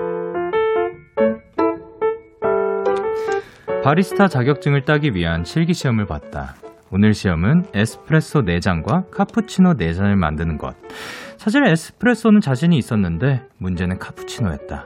[3.83, 6.53] 바리스타 자격증을 따기 위한 실기 시험을 봤다.
[6.91, 10.75] 오늘 시험은 에스프레소 4잔과 카푸치노 4잔을 만드는 것.
[11.37, 14.85] 사실 에스프레소는 자신이 있었는데 문제는 카푸치노였다.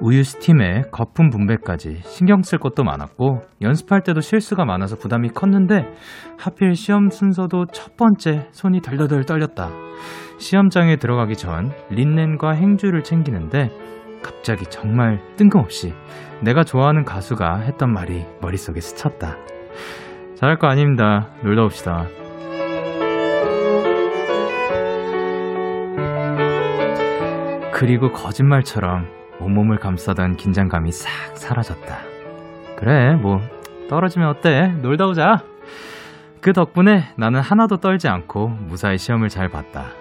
[0.00, 5.84] 우유 스팀에 거품 분배까지 신경 쓸 것도 많았고 연습할 때도 실수가 많아서 부담이 컸는데
[6.38, 9.68] 하필 시험 순서도 첫 번째 손이 덜덜덜 떨렸다.
[10.38, 13.68] 시험장에 들어가기 전 린넨과 행주를 챙기는데
[14.22, 15.94] 갑자기 정말 뜬금없이
[16.40, 19.36] 내가 좋아하는 가수가 했던 말이 머릿속에 스쳤다.
[20.36, 21.28] 잘할 거 아닙니다.
[21.42, 22.06] 놀다 옵시다.
[27.72, 29.08] 그리고 거짓말처럼
[29.40, 31.98] 온몸을 감싸던 긴장감이 싹 사라졌다.
[32.76, 33.40] 그래, 뭐,
[33.88, 34.68] 떨어지면 어때?
[34.82, 35.42] 놀다 오자.
[36.40, 39.92] 그 덕분에 나는 하나도 떨지 않고 무사히 시험을 잘 봤다.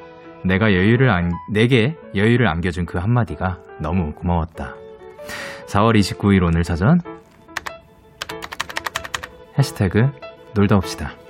[0.43, 4.75] 내가 여유를 안, 내게 여유를 안겨준 그 한마디가 너무 고마웠다.
[5.67, 7.01] 4월 29일 오늘 사전
[9.57, 10.09] 해시태그
[10.53, 11.20] 놀다 옵시다.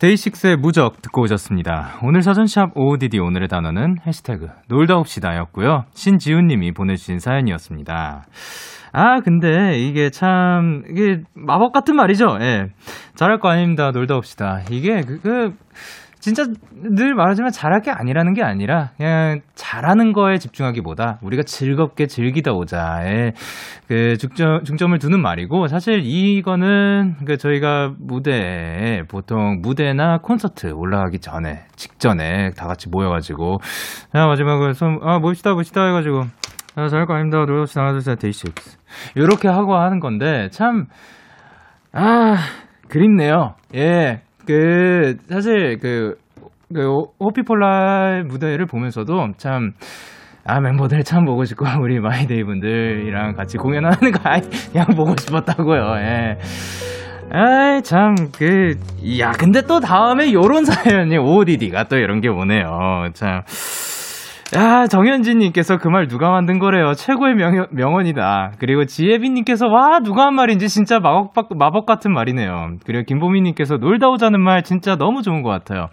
[0.00, 1.98] 데이식스의 무적 듣고 오셨습니다.
[2.02, 5.84] 오늘 사전샵 OODD 오늘의 단어는 해시태그 놀다 옵시다 였고요.
[5.92, 8.24] 신지훈 님이 보내주신 사연이었습니다.
[8.92, 12.38] 아, 근데 이게 참, 이게 마법 같은 말이죠.
[12.40, 12.68] 예.
[13.14, 13.90] 잘할 거 아닙니다.
[13.90, 14.62] 놀다 옵시다.
[14.70, 15.54] 이게 그, 그
[16.20, 22.52] 진짜 늘 말하지만 잘할 게 아니라는 게 아니라 그냥 잘하는 거에 집중하기보다 우리가 즐겁게 즐기다
[22.52, 23.32] 오자에
[23.88, 31.64] 그 중점, 중점을 두는 말이고 사실 이거는 그 저희가 무대에 보통 무대나 콘서트 올라가기 전에
[31.76, 33.58] 직전에 다 같이 모여가지고
[34.12, 36.24] 자 마지막으로 손아 멋있다 멋있다 해가지고
[36.76, 38.78] 아 잘할 거 아닙니다 노력시 하나 둘 셋 데이식스
[39.16, 40.86] 이렇게 하고 하는 건데 참
[41.92, 42.36] 아,
[42.88, 43.54] 그립네요.
[43.74, 44.22] 예.
[44.46, 46.16] 그, 사실, 그,
[46.74, 49.72] 그, 호피폴라 무대를 보면서도 참,
[50.44, 54.40] 아, 멤버들 참 보고 싶고, 우리 마이데이 분들이랑 같이 공연하는 거, 아이,
[54.72, 56.38] 그냥 보고 싶었다고요, 예.
[57.32, 58.74] 아이, 참, 그,
[59.20, 63.08] 야, 근데 또 다음에 요런 사연이 OODD가 또 이런 게 오네요.
[63.14, 63.42] 참.
[64.56, 66.92] 야, 정현진님께서 그 말 누가 만든 거래요.
[66.94, 68.52] 최고의 명, 명언이다.
[68.58, 72.78] 그리고 지혜빈님께서 와, 누가 한 말인지 진짜 마법, 마법 같은 말이네요.
[72.84, 75.86] 그리고 김보미님께서 놀다 오자는 말 진짜 너무 좋은 것 같아요.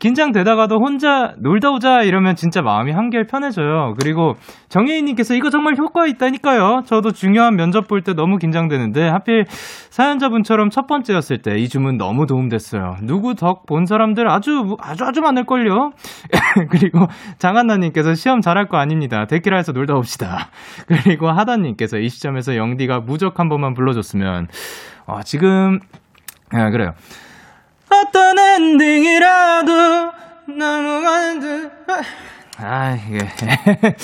[0.00, 3.94] 긴장되다가도 혼자 놀다 오자 이러면 진짜 마음이 한결 편해져요.
[4.00, 4.34] 그리고
[4.70, 6.82] 정혜인님께서 이거 정말 효과 있다니까요.
[6.86, 9.44] 저도 중요한 면접 볼 때 너무 긴장되는데 하필
[9.90, 12.96] 사연자분처럼 첫 번째였을 때 이 주문 너무 도움됐어요.
[13.02, 15.90] 누구 덕 본 사람들 아주 아주 아주 많을걸요.
[16.70, 17.06] 그리고
[17.38, 19.26] 장한나 님께서 시험 잘할 거 아닙니다.
[19.26, 20.48] 데키라에서 놀다 옵시다.
[20.86, 24.48] 그리고 하다님께서 이 시점에서 영디가 무적 한 번만 불러줬으면
[25.06, 25.80] 아, 지금
[26.50, 26.92] 아, 그래요.
[27.90, 29.72] 어떤 엔딩이라도
[30.58, 31.70] 넘어가는 듯.
[32.58, 33.18] 아, 이게.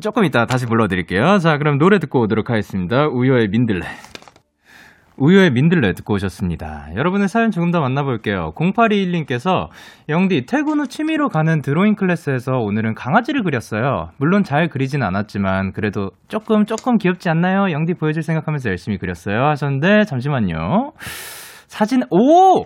[0.00, 1.38] 조금 이따 다시 불러드릴게요.
[1.38, 3.06] 자, 그럼 노래 듣고 오도록 하겠습니다.
[3.06, 3.86] 우효의 민들레.
[5.18, 6.88] 우효의 민들레 듣고 오셨습니다.
[6.94, 8.52] 여러분의 사연 조금 더 만나볼게요.
[8.54, 9.68] 0821님께서
[10.08, 14.10] 영디 퇴근 후 취미로 가는 드로잉 클래스에서 오늘은 강아지를 그렸어요.
[14.18, 17.70] 물론 잘 그리진 않았지만 그래도 조금 조금 귀엽지 않나요?
[17.72, 19.46] 영디 보여줄 생각하면서 열심히 그렸어요.
[19.46, 20.92] 하셨는데 잠시만요.
[21.66, 22.64] 사진 오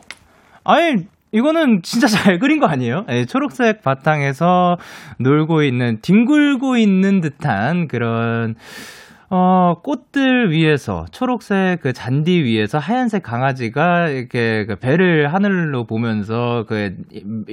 [0.64, 3.05] 아니 이거는 진짜 잘 그린 거 아니에요?
[3.11, 4.76] 예, 초록색 바탕에서
[5.20, 8.57] 놀고 있는 뒹굴고 있는 듯한 그런
[9.33, 16.97] 어, 꽃들 위에서, 초록색 그 잔디 위에서 하얀색 강아지가 이렇게 그 배를 하늘로 보면서 그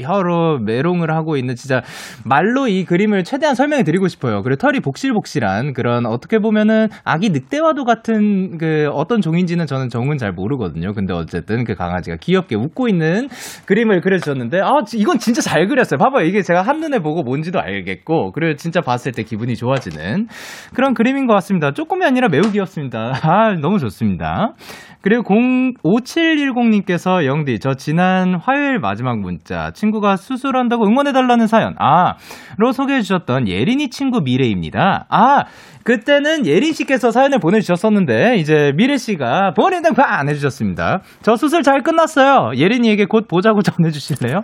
[0.01, 1.84] 혀로 메롱을 하고 있는 진짜
[2.25, 4.41] 말로 이 그림을 최대한 설명해 드리고 싶어요.
[4.41, 10.32] 그리고 털이 복실복실한 그런 어떻게 보면은 아기 늑대와도 같은 그 어떤 종인지는 저는 종은 잘
[10.32, 10.93] 모르거든요.
[10.93, 13.28] 근데 어쨌든 그 강아지가 귀엽게 웃고 있는
[13.67, 15.99] 그림을 그려주셨는데, 아, 이건 진짜 잘 그렸어요.
[15.99, 16.25] 봐봐요.
[16.25, 20.28] 이게 제가 한눈에 보고 뭔지도 알겠고, 그리고 진짜 봤을 때 기분이 좋아지는
[20.73, 21.66] 그런 그림인 것 같습니다.
[21.72, 23.13] 조금이 아니라 매우 귀엽습니다.
[23.24, 24.53] 아, 너무 좋습니다.
[25.01, 32.15] 그리고 0, 5710님께서 영디, 저 지난 화요일 마지막 문자, 친구가 수술한다고 응원해달라는 사연, 아,
[32.57, 35.05] 로 소개해주셨던 예린이 친구 미래입니다.
[35.09, 35.45] 아,
[35.84, 41.01] 그때는 예린 씨께서 사연을 보내주셨었는데, 이제 미래 씨가 보내는 거안 해주셨습니다.
[41.22, 42.57] 저 수술 잘 끝났어요.
[42.57, 44.41] 예린이에게 곧 보자고 전해주실래요?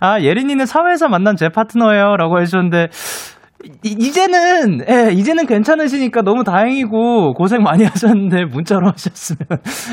[0.00, 2.16] 아, 예린이는 사회에서 만난 제 파트너예요.
[2.16, 2.88] 라고 해주셨는데,
[3.82, 9.38] 이, 제는 예, 이제는 괜찮으시니까 너무 다행이고, 고생 많이 하셨는데, 문자로 하셨으면,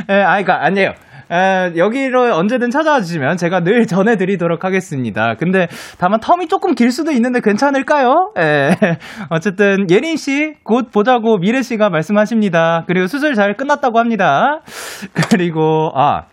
[0.09, 0.93] 예, 아, 그니까, 아니에요.
[1.32, 5.34] 에, 여기로 언제든 찾아와 주시면 제가 늘 전해드리도록 하겠습니다.
[5.39, 8.32] 근데 다만 텀이 조금 길 수도 있는데 괜찮을까요?
[8.38, 8.70] 에,
[9.32, 12.84] 어쨌든 예린 씨 곧 보자고 미래 씨가 말씀하십니다.
[12.86, 14.61] 그리고 수술 잘 끝났다고 합니다.
[15.32, 16.26] 그리고 아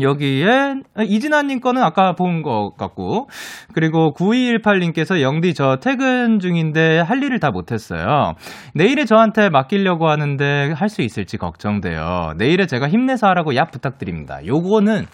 [0.00, 0.76] 여기에
[1.06, 3.28] 이진아님 거는 아까 본 것 같고
[3.74, 8.32] 그리고 9218님께서 영디 저 퇴근 중인데 할 일을 다 못했어요.
[8.74, 12.32] 내일에 저한테 맡기려고 하는데 할 수 있을지 걱정돼요.
[12.38, 14.38] 내일에 제가 힘내서 하라고 얍 부탁드립니다.
[14.46, 15.04] 요거는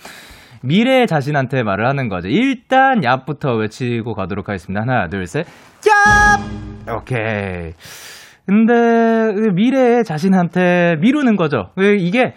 [0.63, 2.29] 미래의 자신한테 말을 하는 거죠.
[2.29, 4.81] 일단 얍부터 외치고 가도록 하겠습니다.
[4.83, 5.47] 하나 둘 셋.
[5.81, 6.97] 얍!
[6.97, 7.73] 오케이.
[8.47, 11.71] 근데 그 미래의 자신한테 미루는 거죠.
[11.99, 12.33] 이게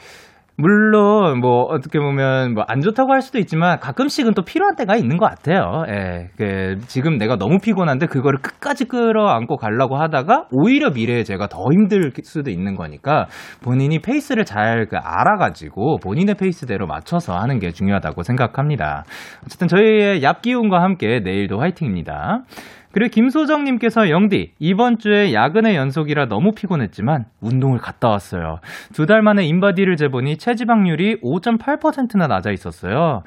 [0.62, 5.18] 물론 뭐 어떻게 보면 뭐 안 좋다고 할 수도 있지만 가끔씩은 또 필요한 때가 있는
[5.18, 5.84] 것 같아요.
[5.90, 11.66] 예, 그 지금 내가 너무 피곤한데 그거를 끝까지 끌어안고 가려고 하다가 오히려 미래에 제가 더
[11.72, 13.28] 힘들 수도 있는 거니까
[13.64, 19.04] 본인이 페이스를 잘 그 알아가지고 본인의 페이스대로 맞춰서 하는 게 중요하다고 생각합니다.
[19.46, 22.44] 어쨌든 저희의 얍기운과 함께 내일도 화이팅입니다.
[22.92, 28.60] 그리고 김소정님께서 영디 이번 주에 야근의 연속이라 너무 피곤했지만 운동을 갔다 왔어요.
[28.94, 33.24] 두 달 만에 InBody를 재보니 체지방률이 5.8%나 낮아 있었어요.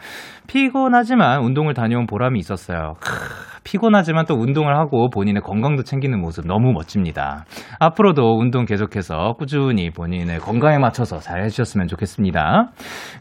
[0.47, 2.97] 피곤하지만 운동을 다녀온 보람이 있었어요.
[3.01, 3.11] 크,
[3.65, 7.45] 피곤하지만 또 운동을 하고 본인의 건강도 챙기는 모습 너무 멋집니다.
[7.81, 12.71] 앞으로도 운동 계속해서 꾸준히 본인의 건강에 맞춰서 잘 해주셨으면 좋겠습니다.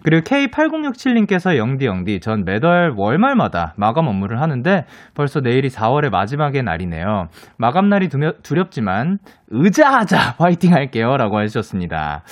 [0.04, 4.86] 그리고 K8067님께서 영디 영디 전 매달 월말마다 마감 업무를 하는데
[5.16, 7.28] 벌써 내일이 4월의 마지막의 날이네요.
[7.58, 8.10] 마감날이
[8.44, 9.18] 두렵지만
[9.50, 12.24] 의자하자 화이팅 할게요 라고 해주셨습니다.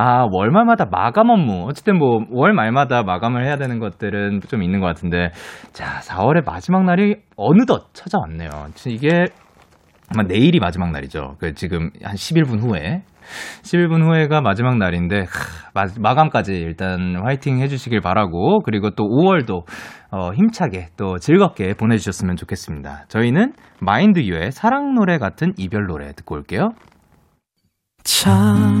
[0.00, 1.66] 아, 월말마다 마감 업무.
[1.68, 5.32] 어쨌든 뭐, 월 말마다 마감을 해야 되는 것들은 좀 있는 것 같은데,
[5.72, 8.48] 자, 4월의 마지막 날이 어느덧 찾아왔네요.
[8.86, 9.24] 이게
[10.14, 11.34] 아마 내일이 마지막 날이죠.
[11.40, 13.02] 그 지금 한 11분 후에.
[13.62, 15.24] 11분 후에가 마지막 날인데,
[15.74, 19.64] 하, 마, 감까지 일단 화이팅 해주시길 바라고, 그리고 또 5월도
[20.12, 23.06] 어, 힘차게 또 즐겁게 보내주셨으면 좋겠습니다.
[23.08, 26.68] 저희는 마인드유의 사랑 노래 같은 이별 노래 듣고 올게요.
[28.04, 28.80] 참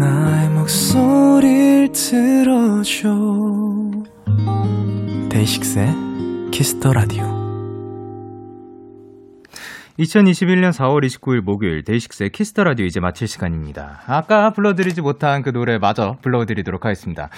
[0.00, 3.10] 나의 목소리를 들어줘
[5.28, 5.88] DAY6의
[6.50, 7.24] Kiss the Radio
[9.98, 14.00] 2021년 4월 29일 목요일 DAY6의 Kiss the Radio 이제 마칠 시간입니다.
[14.06, 17.28] 아까 불러드리지 못한 그 노래 마저 불러드리도록 하겠습니다.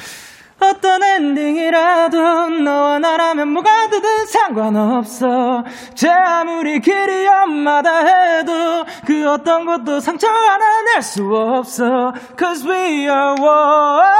[0.70, 5.64] 어떤 엔딩이라도 너와 나라면 뭐가 되든 상관없어.
[5.94, 12.12] 제 아무리 길이 험하다 해도 그 어떤 것도 상처 하나 낼 수 없어.
[12.38, 14.18] Cause we are one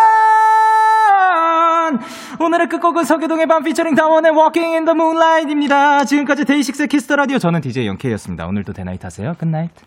[2.41, 6.05] 오늘의 끝곡은 서계동의 밤 피처링 다원의 Walking in the Moonlight입니다.
[6.05, 7.39] 지금까지 DAY6의 Kiss the Radio.
[7.39, 8.47] 저는 DJ Young K였습니다.
[8.47, 9.35] 오늘도 대나잇 하세요.
[9.39, 9.71] Good night